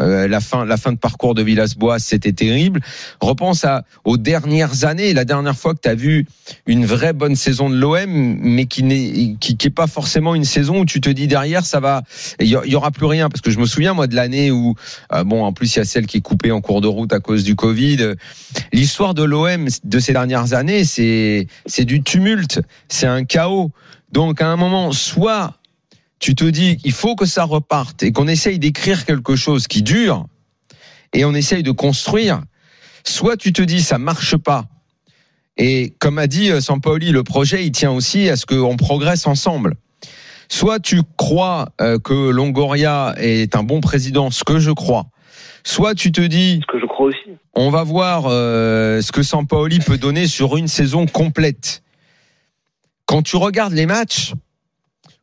Euh, 0.00 0.28
la 0.28 0.40
fin, 0.40 0.64
la 0.64 0.76
fin 0.76 0.92
de 0.92 0.98
parcours 0.98 1.34
de 1.34 1.42
Villas-Boas, 1.42 1.98
c'était 1.98 2.32
terrible. 2.32 2.80
Repense 3.20 3.64
à, 3.64 3.84
aux 4.04 4.16
dernières 4.16 4.84
années, 4.84 5.12
la 5.12 5.24
dernière 5.24 5.56
fois 5.56 5.74
que 5.74 5.80
tu 5.82 5.88
as 5.88 5.94
vu 5.94 6.26
une 6.66 6.86
vraie 6.86 7.12
bonne 7.12 7.36
saison 7.36 7.68
de 7.68 7.76
l'OM, 7.76 8.06
mais 8.06 8.66
qui 8.66 8.82
n'est 8.82 9.36
qui, 9.38 9.56
pas 9.70 9.86
forcément 9.86 10.34
une 10.34 10.44
saison 10.44 10.80
où 10.80 10.84
tu 10.84 11.00
te 11.00 11.10
dis 11.10 11.26
derrière 11.26 11.64
ça 11.64 11.80
va, 11.80 12.02
il 12.38 12.46
y, 12.46 12.74
aura 12.74 12.90
plus 12.90 13.06
rien. 13.06 13.28
Parce 13.28 13.40
que 13.40 13.50
je 13.50 13.58
me 13.58 13.66
souviens 13.66 13.94
moi 13.94 14.06
de 14.06 14.14
l'année 14.14 14.50
où, 14.50 14.74
euh, 15.12 15.24
bon, 15.24 15.44
en 15.44 15.52
plus 15.52 15.74
il 15.74 15.78
y 15.78 15.82
a 15.82 15.84
celle 15.84 16.06
qui 16.06 16.18
est 16.18 16.22
coupée 16.22 16.52
en 16.52 16.60
cours 16.60 16.80
de 16.80 16.88
route 16.88 17.12
à 17.12 17.20
cause 17.20 17.44
du 17.44 17.56
Covid. 17.56 18.14
L'histoire 18.72 19.14
de 19.14 19.22
l'OM 19.22 19.68
de 19.84 19.98
ces 19.98 20.12
dernières 20.12 20.54
années, 20.54 20.84
c'est 20.84 21.46
du 21.84 22.02
tumulte, 22.02 22.60
c'est 22.88 23.06
un 23.06 23.24
chaos. 23.24 23.70
Donc 24.12 24.40
à 24.42 24.48
un 24.48 24.56
moment, 24.56 24.92
soit 24.92 25.59
tu 26.20 26.34
te 26.34 26.44
dis 26.44 26.78
il 26.84 26.92
faut 26.92 27.16
que 27.16 27.26
ça 27.26 27.44
reparte 27.44 28.02
et 28.04 28.12
qu'on 28.12 28.28
essaye 28.28 28.58
d'écrire 28.58 29.04
quelque 29.04 29.34
chose 29.34 29.66
qui 29.66 29.82
dure 29.82 30.26
et 31.12 31.24
on 31.24 31.34
essaye 31.34 31.64
de 31.64 31.72
construire, 31.72 32.42
soit 33.04 33.36
tu 33.36 33.52
te 33.52 33.62
dis 33.62 33.82
ça 33.82 33.98
marche 33.98 34.36
pas. 34.36 34.66
Et 35.56 35.94
comme 35.98 36.18
a 36.18 36.28
dit 36.28 36.50
euh, 36.50 36.60
Sampaoli, 36.60 37.10
le 37.10 37.24
projet 37.24 37.66
il 37.66 37.72
tient 37.72 37.90
aussi 37.90 38.28
à 38.28 38.36
ce 38.36 38.46
qu'on 38.46 38.76
progresse 38.76 39.26
ensemble. 39.26 39.74
Soit 40.48 40.80
tu 40.80 41.02
crois 41.16 41.70
euh, 41.80 41.98
que 41.98 42.30
Longoria 42.30 43.14
est 43.18 43.56
un 43.56 43.62
bon 43.62 43.80
président, 43.80 44.30
ce 44.30 44.44
que 44.44 44.58
je 44.58 44.70
crois, 44.70 45.06
Soit 45.64 45.94
tu 45.94 46.12
te 46.12 46.20
dis, 46.20 46.60
Ce 46.62 46.72
que 46.72 46.80
je 46.80 46.86
crois 46.86 47.06
aussi. 47.06 47.36
on 47.54 47.70
va 47.70 47.82
voir 47.82 48.24
euh, 48.26 49.00
ce 49.02 49.12
que 49.12 49.22
Sampaoli 49.22 49.78
peut 49.78 49.98
donner 49.98 50.26
sur 50.26 50.56
une 50.56 50.68
saison 50.68 51.06
complète. 51.06 51.82
Quand 53.06 53.22
tu 53.22 53.36
regardes 53.36 53.72
les 53.72 53.86
matchs, 53.86 54.32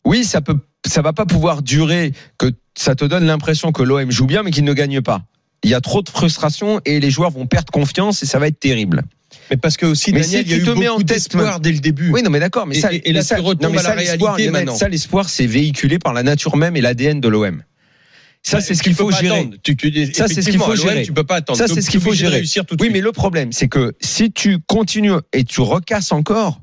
oui, 0.06 0.24
ça 0.24 0.42
peut, 0.42 0.58
ça 0.88 1.02
va 1.02 1.14
pas 1.14 1.26
pouvoir 1.26 1.62
durer 1.62 2.14
que 2.38 2.52
ça 2.78 2.96
te 2.96 3.06
donne 3.06 3.26
l'impression 3.26 3.72
que 3.72 3.84
l'OM 3.84 4.10
joue 4.12 4.26
bien 4.26 4.44
mais 4.44 4.52
qu'il 4.52 4.64
ne 4.64 4.74
gagne 4.74 5.02
pas. 5.02 5.24
Il 5.64 5.70
y 5.70 5.74
a 5.74 5.82
trop 5.82 6.02
de 6.02 6.10
frustration 6.10 6.80
et 6.86 7.00
les 7.00 7.10
joueurs 7.10 7.32
vont 7.32 7.48
perdre 7.48 7.72
confiance 7.72 8.22
et 8.24 8.26
ça 8.26 8.40
va 8.40 8.48
être 8.48 8.60
terrible. 8.60 9.04
Mais 9.50 9.58
parce 9.58 9.76
que 9.78 9.86
aussi, 9.86 10.12
Mais 10.14 10.22
Daniel, 10.22 10.46
si 10.46 10.48
il 10.48 10.52
y 10.52 10.54
a 10.54 10.58
tu 10.58 10.62
eu 10.64 10.66
te 10.66 10.80
mets 10.80 10.88
beaucoup 10.88 11.04
d'espoir 11.04 11.60
dès 11.60 11.72
le 11.72 11.80
début. 11.80 12.12
Oui, 12.12 12.22
non, 12.24 12.30
mais 12.30 12.40
d'accord, 12.40 12.68
mais 12.68 12.76
ça, 12.76 12.94
et- 12.94 13.02
et 13.10 13.14
là, 13.14 13.22
ça, 13.24 13.38
non, 13.40 13.54
mais 13.62 13.80
à 13.80 13.82
la 13.82 13.82
ça, 13.82 13.96
l'espoir, 13.96 14.36
réalité 14.36 14.50
Lionel, 14.52 14.52
maintenant. 14.52 14.78
Ça, 14.78 14.88
l'espoir, 14.90 15.30
c'est 15.30 15.46
véhiculé 15.48 16.00
par 16.00 16.14
la 16.14 16.24
nature 16.24 16.56
même 16.58 16.76
et 16.78 16.82
l'ADN 16.82 17.20
de 17.20 17.28
l'OM. 17.28 17.64
Ça, 18.44 18.62
c'est 18.62 18.76
ce 18.76 18.84
qu'il 18.84 18.94
faut 18.94 19.12
gérer. 19.12 19.50
Tu- 19.64 19.76
tu- 19.76 20.14
Ça, 20.14 20.28
c'est 20.28 20.42
ce 20.42 20.50
qu'il 20.50 20.60
faut 20.60 20.76
gérer. 20.76 21.04
Tu 21.04 21.12
peux 21.12 21.24
pas 21.26 21.36
attendre. 21.38 21.58
Ça, 21.60 21.68
c'est 21.68 21.82
ce 21.82 21.90
qu'il 21.90 22.00
faut 22.00 22.14
gérer. 22.14 22.36
réussir 22.38 22.66
tout 22.66 22.76
de 22.76 22.84
Oui, 22.84 22.90
mais 22.94 23.02
le 23.02 23.12
problème, 23.12 23.52
c'est 23.52 23.68
que 23.68 23.94
si 24.00 24.32
tu 24.32 24.60
continues 24.68 25.12
et 25.34 25.44
tu 25.44 25.60
recasses 25.62 26.12
encore, 26.12 26.62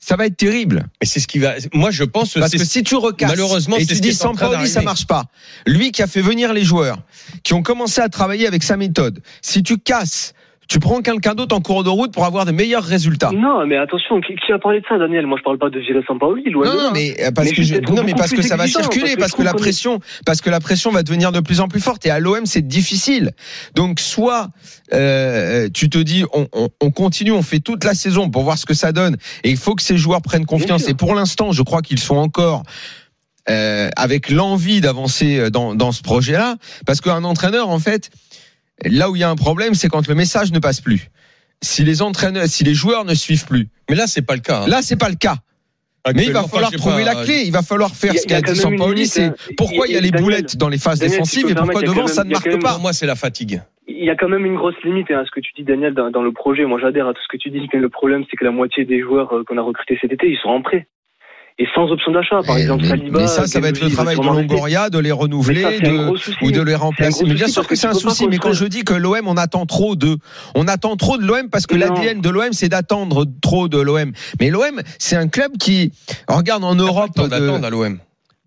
ça 0.00 0.16
va 0.16 0.26
être 0.26 0.36
terrible. 0.36 0.86
Mais 1.00 1.06
c'est 1.06 1.20
ce 1.20 1.28
qui 1.28 1.38
va. 1.38 1.54
Moi, 1.74 1.90
je 1.90 2.04
pense 2.04 2.34
Parce 2.34 2.52
que 2.52 2.64
si 2.64 2.82
tu 2.82 2.96
recasses 2.96 3.30
Malheureusement, 3.30 3.76
et 3.76 3.80
c'est 3.80 3.88
tu 3.88 3.96
ce 3.96 4.00
dis 4.00 4.16
train 4.16 4.34
Sampaoli, 4.34 4.66
ça 4.66 4.80
marche 4.80 5.06
pas. 5.06 5.26
Lui 5.66 5.92
qui 5.92 6.02
a 6.02 6.06
fait 6.06 6.22
venir 6.22 6.52
les 6.54 6.64
joueurs, 6.64 7.02
qui 7.42 7.52
ont 7.52 7.62
commencé 7.62 8.00
à 8.00 8.08
travailler 8.08 8.46
avec 8.46 8.62
sa 8.62 8.78
méthode. 8.78 9.20
Si 9.42 9.62
tu 9.62 9.78
casses, 9.78 10.32
tu 10.70 10.78
prends 10.78 11.02
quelqu'un 11.02 11.34
d'autre 11.34 11.56
en 11.56 11.60
cours 11.60 11.82
de 11.82 11.88
route 11.88 12.12
pour 12.14 12.24
avoir 12.24 12.44
de 12.46 12.52
meilleurs 12.52 12.84
résultats. 12.84 13.32
Non, 13.34 13.66
mais 13.66 13.76
attention, 13.76 14.20
qui, 14.20 14.36
qui 14.36 14.52
a 14.52 14.58
parlé 14.60 14.80
de 14.80 14.86
ça, 14.88 14.98
Daniel? 14.98 15.26
Moi, 15.26 15.36
je 15.36 15.42
parle 15.42 15.58
pas 15.58 15.68
de 15.68 15.80
virer 15.80 15.98
Sampaoli, 16.06 16.44
Non, 16.52 16.60
là. 16.62 16.70
non, 16.74 16.90
mais 16.92 17.16
euh, 17.20 17.32
parce 17.32 17.48
Mais 17.48 17.54
que 17.56 17.62
je- 17.62 17.74
non, 17.92 18.04
mais 18.04 18.14
parce 18.14 18.30
que 18.30 18.40
ça 18.42 18.56
va 18.56 18.68
circuler, 18.68 19.16
parce 19.16 19.16
que 19.16 19.18
parce 19.18 19.32
je 19.32 19.36
que 19.38 19.42
la 19.42 19.50
est- 19.50 19.54
pression, 19.54 19.98
parce 20.24 20.40
que 20.40 20.48
la 20.48 20.60
pression 20.60 20.92
va 20.92 21.02
devenir 21.02 21.32
de 21.32 21.40
plus 21.40 21.60
en 21.60 21.66
plus 21.66 21.80
forte. 21.80 22.06
Et 22.06 22.10
à 22.10 22.20
l'OM, 22.20 22.46
c'est 22.46 22.62
difficile. 22.66 23.32
Donc, 23.74 23.98
soit 23.98 24.50
euh, 24.94 25.68
tu 25.74 25.90
te 25.90 25.98
dis, 25.98 26.24
on, 26.32 26.46
on, 26.52 26.68
on 26.80 26.90
continue, 26.92 27.32
on 27.32 27.42
fait 27.42 27.58
toute 27.58 27.82
la 27.82 27.94
saison 27.94 28.30
pour 28.30 28.44
voir 28.44 28.56
ce 28.56 28.64
que 28.64 28.74
ça 28.74 28.92
donne, 28.92 29.16
et 29.42 29.50
il 29.50 29.56
faut 29.56 29.74
que 29.74 29.82
ces 29.82 29.96
joueurs 29.98 30.22
prennent 30.22 30.46
confiance. 30.46 30.88
Et 30.88 30.94
pour 30.94 31.16
l'instant, 31.16 31.50
je 31.50 31.62
crois 31.62 31.82
qu'ils 31.82 31.98
sont 31.98 32.16
encore. 32.16 32.62
euh, 33.48 33.88
avec 33.96 34.30
l'envie 34.30 34.80
d'avancer 34.80 35.50
dans, 35.50 35.74
dans 35.74 35.90
ce 35.90 36.02
projet-là, 36.02 36.56
parce 36.86 37.00
qu'un 37.00 37.24
entraîneur, 37.24 37.68
en 37.70 37.78
fait, 37.80 38.10
là 38.84 39.10
où 39.10 39.16
il 39.16 39.20
y 39.20 39.24
a 39.24 39.30
un 39.30 39.36
problème, 39.36 39.74
c'est 39.74 39.88
quand 39.88 40.06
le 40.08 40.14
message 40.14 40.52
ne 40.52 40.58
passe 40.58 40.80
plus. 40.80 41.08
Si 41.62 41.84
les 41.84 42.00
entraîneurs, 42.02 42.46
si 42.46 42.64
les 42.64 42.74
joueurs 42.74 43.04
ne 43.04 43.14
suivent 43.14 43.46
plus, 43.46 43.68
Mais 43.88 43.96
là, 43.96 44.06
c'est 44.06 44.22
pas 44.22 44.34
le 44.34 44.40
cas. 44.40 44.62
hein. 44.62 44.66
là 44.68 44.80
c'est 44.82 44.96
pas 44.98 45.08
le 45.10 45.16
cas. 45.16 45.36
Mais 46.14 46.24
il 46.24 46.32
va 46.32 46.44
falloir 46.44 46.70
trouver 46.72 47.04
pas, 47.04 47.14
la 47.14 47.22
clé, 47.24 47.42
il 47.44 47.52
va 47.52 47.60
falloir 47.60 47.94
faire 47.94 48.12
a- 48.12 48.16
ce 48.16 48.26
qu'a 48.26 48.40
dit 48.40 48.56
Sampaoli, 48.56 49.06
c'est 49.06 49.32
pourquoi 49.58 49.86
il 49.86 49.92
y 49.92 49.96
a 49.98 50.00
les 50.00 50.10
Daniel, 50.10 50.22
boulettes 50.24 50.56
dans 50.56 50.70
les 50.70 50.78
phases 50.78 50.98
Daniel, 50.98 51.18
défensives 51.18 51.50
et 51.50 51.54
pourquoi 51.54 51.82
devant 51.82 52.06
ça 52.06 52.24
ne 52.24 52.30
marque 52.30 52.46
même- 52.46 52.58
pas? 52.62 52.78
Moi, 52.78 52.94
c'est 52.94 53.04
la 53.04 53.16
fatigue. 53.16 53.60
Il 53.86 54.02
y 54.06 54.08
a 54.08 54.16
quand 54.16 54.28
même 54.30 54.46
une 54.46 54.54
grosse 54.56 54.76
limite 54.82 55.10
hein, 55.10 55.18
à 55.20 55.24
ce 55.26 55.30
que 55.30 55.40
tu 55.40 55.52
dis, 55.54 55.62
Daniel, 55.62 55.92
dans, 55.92 56.10
dans 56.10 56.22
le 56.22 56.32
projet. 56.32 56.64
Moi, 56.64 56.78
j'adhère 56.80 57.06
à 57.06 57.12
tout 57.12 57.20
ce 57.22 57.28
que 57.28 57.36
tu 57.36 57.50
dis, 57.50 57.68
mais 57.74 57.78
le 57.80 57.88
problème, 57.90 58.24
c'est 58.30 58.36
que 58.38 58.44
la 58.46 58.50
moitié 58.50 58.86
des 58.86 59.00
joueurs 59.02 59.30
euh, 59.36 59.44
qu'on 59.44 59.58
a 59.58 59.62
recrutés 59.62 59.98
cet 60.00 60.10
été, 60.10 60.26
ils 60.26 60.38
sont 60.38 60.48
en 60.48 60.62
prêt. 60.62 60.86
Et 61.62 61.66
sans 61.74 61.90
option 61.90 62.10
d'achat, 62.10 62.40
par 62.42 62.54
Mais- 62.54 62.62
exemple, 62.62 62.84
mais, 62.84 62.88
Saliba. 62.88 63.20
mais 63.20 63.26
ça, 63.26 63.46
ça 63.46 63.60
va 63.60 63.68
être 63.68 63.82
le 63.82 63.90
travail 63.90 64.16
de. 64.16 64.22
Longoria, 64.22 64.88
de 64.88 64.98
les 64.98 65.12
renouveler, 65.12 65.62
ça, 65.62 65.78
de, 65.78 66.16
souci. 66.16 66.38
ou 66.40 66.50
de 66.50 66.62
les 66.62 66.74
remplacer. 66.74 67.22
Mais 67.26 67.34
bien 67.34 67.48
sûr 67.48 67.66
que 67.66 67.76
c'est 67.76 67.86
un 67.86 67.92
souci, 67.92 68.28
mais 68.28 68.38
quand 68.38 68.54
je 68.54 68.64
dis 68.64 68.82
que 68.82 68.94
l'OM, 68.94 69.28
on 69.28 69.36
attend 69.36 69.66
trop 69.66 69.94
de, 69.94 70.16
on 70.54 70.66
attend 70.68 70.96
trop 70.96 71.18
de 71.18 71.22
l'OM 71.26 71.50
parce 71.50 71.66
que 71.66 71.74
l'ADN 71.74 72.22
de 72.22 72.30
l'OM, 72.30 72.52
c'est 72.52 72.70
d'attendre 72.70 73.26
trop 73.42 73.68
de 73.68 73.78
l'OM. 73.78 74.12
Mais 74.40 74.48
l'OM, 74.48 74.80
c'est 74.98 75.16
un 75.16 75.28
club 75.28 75.58
qui, 75.58 75.92
regarde 76.28 76.64
en 76.64 76.74
Europe, 76.74 77.14
de, 77.16 77.64
à 77.64 77.70
l'OM. 77.70 77.98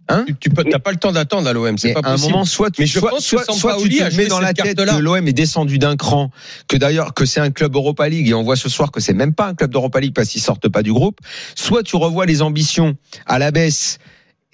Hein 0.10 0.26
Tu- 0.40 0.50
T'as 0.50 0.80
pas 0.80 0.92
le 0.92 0.98
temps 0.98 1.12
d'attendre 1.14 1.48
à 1.48 1.54
l'OM. 1.54 1.78
C'est 1.78 1.94
pas 1.94 2.02
à 2.04 2.10
un 2.10 2.12
possible. 2.14 2.32
moment, 2.34 2.46
soit 2.46 2.72
tu, 2.72 2.82
Mais 2.82 2.88
je 2.88 3.00
soit, 3.00 3.10
pense 3.10 3.26
soit, 3.26 3.46
soit 3.54 3.78
tu 3.82 3.90
te 3.90 4.16
mets 4.18 4.28
dans 4.28 4.40
la 4.42 4.54
tête 4.54 4.78
que 4.78 4.98
l'OM 5.00 5.28
est 5.28 5.34
descendu 5.34 5.78
d'un 5.80 5.96
cran, 5.96 6.30
que 6.68 6.76
d'ailleurs 6.78 7.14
que 7.14 7.26
c'est 7.26 7.40
un 7.40 7.52
club 7.52 7.76
Europa 7.76 8.08
League 8.10 8.28
et 8.28 8.34
on 8.34 8.44
voit 8.44 8.58
ce 8.58 8.68
soir 8.70 8.92
que 8.92 9.00
c'est 9.00 9.14
même 9.14 9.34
pas 9.34 9.48
un 9.48 9.56
club 9.56 9.72
d'Europa 9.72 10.00
League 10.02 10.14
parce 10.14 10.30
qu'ils 10.30 10.42
sortent 10.42 10.68
pas 10.70 10.84
du 10.84 10.92
groupe. 10.92 11.20
Soit 11.56 11.84
tu 11.84 11.96
revois 11.96 12.26
les 12.26 12.42
ambitions 12.42 12.96
à 13.28 13.40
la 13.40 13.52
baisse 13.52 13.98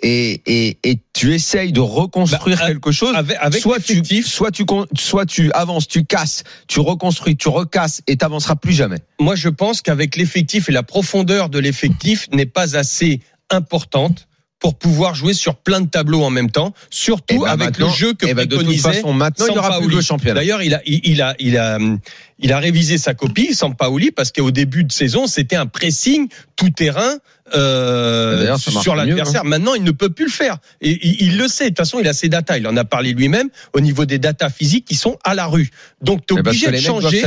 et, 0.01 0.41
et, 0.45 0.77
et 0.83 0.99
tu 1.13 1.33
essayes 1.33 1.73
de 1.73 1.81
reconstruire 1.81 2.57
Bah, 2.59 2.67
quelque 2.67 2.91
chose. 2.91 3.13
Avec, 3.15 3.35
avec 3.41 3.61
soit 3.61 3.79
tu, 3.79 4.01
soit 4.23 4.51
tu, 4.51 4.63
soit 4.95 5.25
tu 5.25 5.51
avances, 5.51 5.87
tu 5.87 6.05
casses, 6.05 6.43
tu 6.67 6.79
reconstruis, 6.79 7.35
tu 7.35 7.49
recasses 7.49 8.01
et 8.07 8.15
t'avanceras 8.17 8.55
plus 8.55 8.71
jamais. 8.73 8.99
moi 9.19 9.35
je 9.35 9.49
pense 9.49 9.81
qu'avec 9.81 10.15
l'effectif 10.15 10.69
et 10.69 10.71
la 10.71 10.83
profondeur 10.83 11.49
de 11.49 11.59
l'effectif 11.59 12.27
n'est 12.31 12.45
pas 12.45 12.77
assez 12.77 13.19
importante 13.49 14.27
pour 14.59 14.75
pouvoir 14.75 15.15
jouer 15.15 15.33
sur 15.33 15.55
plein 15.55 15.81
de 15.81 15.87
tableaux 15.87 16.23
en 16.23 16.29
même 16.29 16.51
temps, 16.51 16.73
surtout 16.89 17.35
Eh 17.35 17.37
ben 17.39 17.47
avec 17.47 17.79
le 17.79 17.87
jeu 17.87 18.13
que 18.13 18.25
Eh 18.27 18.33
ben, 18.33 18.45
de 18.45 18.55
toute 18.55 18.65
préconisait 18.65 18.93
façon, 18.93 19.13
maintenant 19.13 19.45
il 19.49 19.57
aura 19.57 19.79
plus 19.79 19.95
de 19.95 20.01
championnat. 20.01 20.35
D'ailleurs, 20.35 20.61
il 20.61 20.73
a, 20.73 20.81
il, 20.85 20.99
il 21.03 21.21
a, 21.21 21.35
il 21.39 21.57
a, 21.57 21.77
hum, 21.77 21.99
il 22.39 22.53
a 22.53 22.59
révisé 22.59 22.97
sa 22.97 23.13
copie, 23.13 23.53
Sampaoli, 23.53 24.11
parce 24.11 24.31
qu'au 24.31 24.51
début 24.51 24.83
de 24.83 24.91
saison, 24.91 25.27
c'était 25.27 25.55
un 25.55 25.65
pressing 25.65 26.29
tout 26.55 26.69
terrain 26.69 27.17
euh, 27.55 28.57
sur 28.57 28.71
mieux, 28.73 28.91
hein. 28.91 29.05
l'adversaire. 29.05 29.43
Maintenant, 29.43 29.73
il 29.73 29.83
ne 29.83 29.91
peut 29.91 30.09
plus 30.09 30.25
le 30.25 30.31
faire. 30.31 30.57
Et 30.81 30.99
il, 31.05 31.21
il 31.21 31.37
le 31.37 31.47
sait. 31.47 31.65
De 31.65 31.69
toute 31.69 31.77
façon, 31.77 31.99
il 31.99 32.07
a 32.07 32.13
ses 32.13 32.29
datas. 32.29 32.57
Il 32.57 32.67
en 32.67 32.77
a 32.77 32.85
parlé 32.85 33.13
lui-même 33.13 33.49
au 33.73 33.81
niveau 33.81 34.05
des 34.05 34.19
datas 34.19 34.49
physiques 34.49 34.85
qui 34.85 34.95
sont 34.95 35.17
à 35.23 35.35
la 35.35 35.47
rue. 35.47 35.69
Donc, 36.01 36.25
tu 36.25 36.33
es 36.33 36.37
Mais 36.37 36.43
parce 36.43 36.55
obligé 36.55 36.71
de 36.71 36.77
changer 36.77 37.21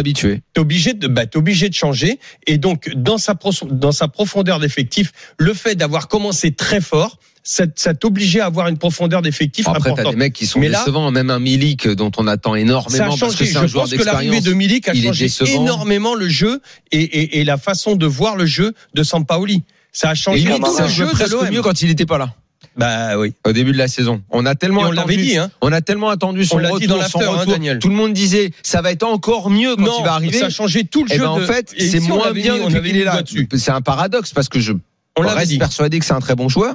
t'es 0.52 0.60
obligé 0.60 0.94
de 0.94 1.08
bah, 1.08 1.26
t'es 1.26 1.36
obligé 1.36 1.68
de 1.68 1.74
changer 1.74 2.18
et 2.46 2.58
donc 2.58 2.90
dans 2.94 3.18
sa 3.18 3.34
dans 3.64 3.92
sa 3.92 4.08
profondeur 4.08 4.60
d'effectif 4.60 5.12
le 5.38 5.54
fait 5.54 5.74
d'avoir 5.74 6.08
commencé 6.08 6.52
très 6.52 6.80
fort 6.80 7.18
ça, 7.44 7.64
ça 7.74 7.94
t'obligeait 7.94 8.40
à 8.40 8.46
avoir 8.46 8.68
une 8.68 8.78
profondeur 8.78 9.20
d'effectif 9.22 9.66
Après, 9.66 9.80
t'as 9.80 9.90
importante 9.90 10.12
des 10.12 10.16
mecs 10.16 10.32
qui 10.32 10.46
sont 10.46 10.60
Mais 10.60 10.68
là- 10.68 10.78
décevants, 10.78 11.10
même 11.10 11.30
un 11.30 11.38
Milik 11.40 11.88
dont 11.88 12.10
on 12.16 12.26
attend 12.26 12.52
ça 12.52 12.60
énormément 12.60 13.14
a 13.14 13.18
parce 13.18 13.34
que 13.36 13.44
c'est 13.44 13.56
un 13.56 13.62
je 13.62 13.66
joueur 13.66 13.84
pense 13.84 13.94
que 13.94 14.02
l'arrivée 14.04 14.40
de 14.40 14.52
Milik 14.52 14.88
a 14.88 14.94
changé 14.94 15.26
énormément 15.46 16.14
le 16.14 16.28
jeu 16.28 16.60
et, 16.92 17.00
et, 17.02 17.40
et 17.40 17.44
la 17.44 17.56
façon 17.58 17.96
de 17.96 18.06
voir 18.06 18.36
le 18.36 18.46
jeu 18.46 18.74
de 18.94 19.02
Sampaoli 19.02 19.62
ça 19.92 20.10
a 20.10 20.12
Et 20.12 20.16
changé 20.16 20.44
tout 20.44 20.76
le 20.78 20.88
jeu 20.88 21.06
de 21.06 21.50
mieux 21.50 21.62
quand 21.62 21.82
il 21.82 21.88
n'était 21.88 22.06
pas 22.06 22.16
là. 22.18 22.32
bah 22.76 23.18
oui 23.18 23.34
Au 23.44 23.52
début 23.52 23.72
de 23.72 23.76
la 23.78 23.88
saison, 23.88 24.22
on 24.30 24.46
a 24.46 24.52
et 24.52 24.56
tellement 24.56 24.82
on 24.82 24.84
attendu, 24.84 24.96
l'avait 24.96 25.16
dit 25.16 25.36
hein 25.36 25.50
on 25.60 25.72
a 25.72 25.80
tellement 25.82 26.08
attendu 26.10 26.44
son 26.46 26.56
On 26.56 26.58
l'a 26.60 26.68
dit 26.68 26.86
retour, 26.86 26.98
dans 26.98 27.08
son 27.08 27.20
hein, 27.20 27.26
retour. 27.28 27.52
Daniel. 27.52 27.78
Tout 27.80 27.88
le 27.88 27.94
monde 27.94 28.12
disait 28.14 28.52
ça 28.62 28.80
va 28.82 28.92
être 28.92 29.02
encore 29.02 29.50
mieux 29.50 29.76
quand 29.76 29.82
non 29.82 29.96
il 29.98 30.04
va 30.04 30.14
arriver. 30.14 30.38
ça 30.38 30.46
a 30.46 30.50
changé 30.50 30.84
tout 30.84 31.04
le 31.04 31.12
Et 31.12 31.16
jeu 31.16 31.22
ben 31.22 31.28
en 31.28 31.40
fait, 31.40 31.74
et 31.76 31.86
c'est 31.88 32.00
si 32.00 32.08
moins 32.08 32.30
bien 32.32 32.56
qu'il 32.70 32.96
est 32.96 33.04
là. 33.04 33.22
C'est 33.56 33.70
un 33.72 33.82
paradoxe 33.82 34.32
parce 34.32 34.48
que 34.48 34.60
je 34.60 34.72
on 35.18 35.22
l'avait 35.22 35.40
reste 35.40 35.50
dit 35.50 35.58
persuadé 35.58 35.98
que 35.98 36.06
c'est 36.06 36.14
un 36.14 36.20
très 36.20 36.34
bon 36.36 36.48
joueur. 36.48 36.74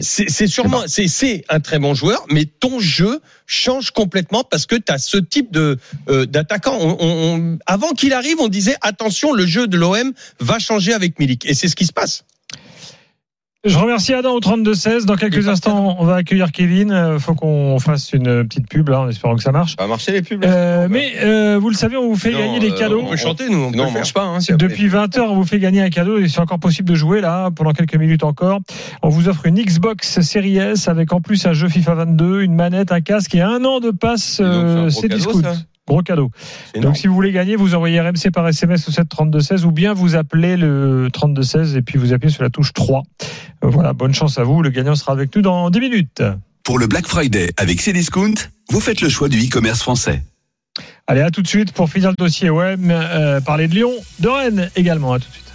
C'est 0.00 0.46
sûrement, 0.46 0.82
c'est 0.86 1.08
c'est 1.08 1.44
un 1.48 1.60
très 1.60 1.78
bon 1.78 1.94
joueur, 1.94 2.24
mais 2.30 2.44
ton 2.44 2.78
jeu 2.80 3.20
change 3.46 3.90
complètement 3.90 4.44
parce 4.44 4.66
que 4.66 4.76
tu 4.76 4.92
as 4.92 4.98
ce 4.98 5.16
type 5.16 5.52
de 5.52 5.78
euh, 6.08 6.26
d'attaquant. 6.26 6.76
On, 6.80 6.96
on- 7.00 7.34
on- 7.54 7.58
avant 7.66 7.90
qu'il 7.92 8.12
arrive, 8.12 8.36
on 8.40 8.48
disait 8.48 8.76
attention, 8.82 9.32
le 9.32 9.46
jeu 9.46 9.66
de 9.66 9.76
l'OM 9.76 10.12
va 10.38 10.58
changer 10.58 10.92
avec 10.92 11.18
Milik, 11.18 11.44
et 11.46 11.54
c'est 11.54 11.68
ce 11.68 11.76
qui 11.76 11.86
se 11.86 11.92
passe. 11.92 12.24
Je 13.62 13.76
remercie 13.76 14.14
Adam 14.14 14.32
au 14.32 14.40
32-16. 14.40 15.04
Dans 15.04 15.16
quelques 15.16 15.46
instants, 15.46 15.96
on 15.98 16.04
va 16.06 16.14
accueillir 16.14 16.50
Kevin. 16.50 16.90
Euh, 16.92 17.18
faut 17.18 17.34
qu'on 17.34 17.78
fasse 17.78 18.14
une 18.14 18.48
petite 18.48 18.66
pub 18.66 18.88
là, 18.88 19.00
en 19.00 19.08
espérant 19.10 19.36
que 19.36 19.42
ça 19.42 19.52
marche. 19.52 19.72
Ça 19.78 19.82
va 19.82 19.86
marcher 19.86 20.12
les 20.12 20.22
pubs. 20.22 20.42
Euh, 20.42 20.88
mais 20.88 21.12
euh, 21.22 21.58
vous 21.60 21.68
le 21.68 21.74
savez, 21.74 21.98
on 21.98 22.08
vous 22.08 22.16
fait 22.16 22.32
gagner 22.32 22.58
des 22.58 22.72
cadeaux. 22.72 23.02
On 23.04 23.10
peut 23.10 23.18
chanter, 23.18 23.50
nous. 23.50 23.64
On 23.64 23.70
Non, 23.70 23.88
on 23.88 23.90
mange 23.90 24.14
pas. 24.14 24.22
Hein, 24.22 24.40
si 24.40 24.54
Depuis 24.54 24.88
20h, 24.88 25.20
on 25.20 25.34
vous 25.34 25.44
fait 25.44 25.58
gagner 25.58 25.82
un 25.82 25.90
cadeau 25.90 26.16
et 26.16 26.26
c'est 26.26 26.40
encore 26.40 26.58
possible 26.58 26.88
de 26.88 26.94
jouer 26.94 27.20
là 27.20 27.50
pendant 27.54 27.72
quelques 27.72 27.96
minutes 27.96 28.24
encore. 28.24 28.60
On 29.02 29.10
vous 29.10 29.28
offre 29.28 29.44
une 29.44 29.60
Xbox 29.60 30.22
Series 30.22 30.56
S 30.56 30.88
avec 30.88 31.12
en 31.12 31.20
plus 31.20 31.44
un 31.44 31.52
jeu 31.52 31.68
FIFA 31.68 31.96
22, 31.96 32.40
une 32.40 32.54
manette, 32.54 32.92
un 32.92 33.02
casque 33.02 33.34
et 33.34 33.42
un 33.42 33.62
an 33.66 33.80
de 33.80 33.90
passe 33.90 34.40
euh, 34.40 34.88
c'est 34.88 35.08
discount. 35.08 35.42
Gros 35.90 36.02
cadeau. 36.02 36.30
Donc 36.76 36.96
si 36.96 37.08
vous 37.08 37.14
voulez 37.14 37.32
gagner, 37.32 37.56
vous 37.56 37.74
envoyez 37.74 38.00
RMC 38.00 38.30
par 38.32 38.46
SMS 38.46 38.88
au 38.88 38.92
7 38.92 39.08
32 39.08 39.40
16 39.40 39.64
ou 39.64 39.72
bien 39.72 39.92
vous 39.92 40.14
appelez 40.14 40.56
le 40.56 41.08
32 41.12 41.42
16 41.42 41.76
et 41.76 41.82
puis 41.82 41.98
vous 41.98 42.12
appuyez 42.12 42.32
sur 42.32 42.44
la 42.44 42.48
touche 42.48 42.72
3. 42.72 43.02
Euh, 43.64 43.68
Voilà, 43.68 43.92
bonne 43.92 44.14
chance 44.14 44.38
à 44.38 44.44
vous. 44.44 44.62
Le 44.62 44.70
gagnant 44.70 44.94
sera 44.94 45.10
avec 45.10 45.34
nous 45.34 45.42
dans 45.42 45.68
10 45.68 45.80
minutes. 45.80 46.22
Pour 46.62 46.78
le 46.78 46.86
Black 46.86 47.08
Friday 47.08 47.50
avec 47.56 47.80
Cdiscount, 47.80 48.34
vous 48.70 48.78
faites 48.78 49.00
le 49.00 49.08
choix 49.08 49.28
du 49.28 49.38
e-commerce 49.40 49.82
français. 49.82 50.22
Allez, 51.08 51.22
à 51.22 51.32
tout 51.32 51.42
de 51.42 51.48
suite 51.48 51.72
pour 51.72 51.90
finir 51.90 52.10
le 52.10 52.14
dossier 52.14 52.50
OM, 52.50 52.88
euh, 52.88 53.40
parler 53.40 53.66
de 53.66 53.74
Lyon, 53.74 53.90
de 54.20 54.28
Rennes 54.28 54.70
également. 54.76 55.14
À 55.14 55.18
tout 55.18 55.26
de 55.26 55.32
suite. 55.32 55.49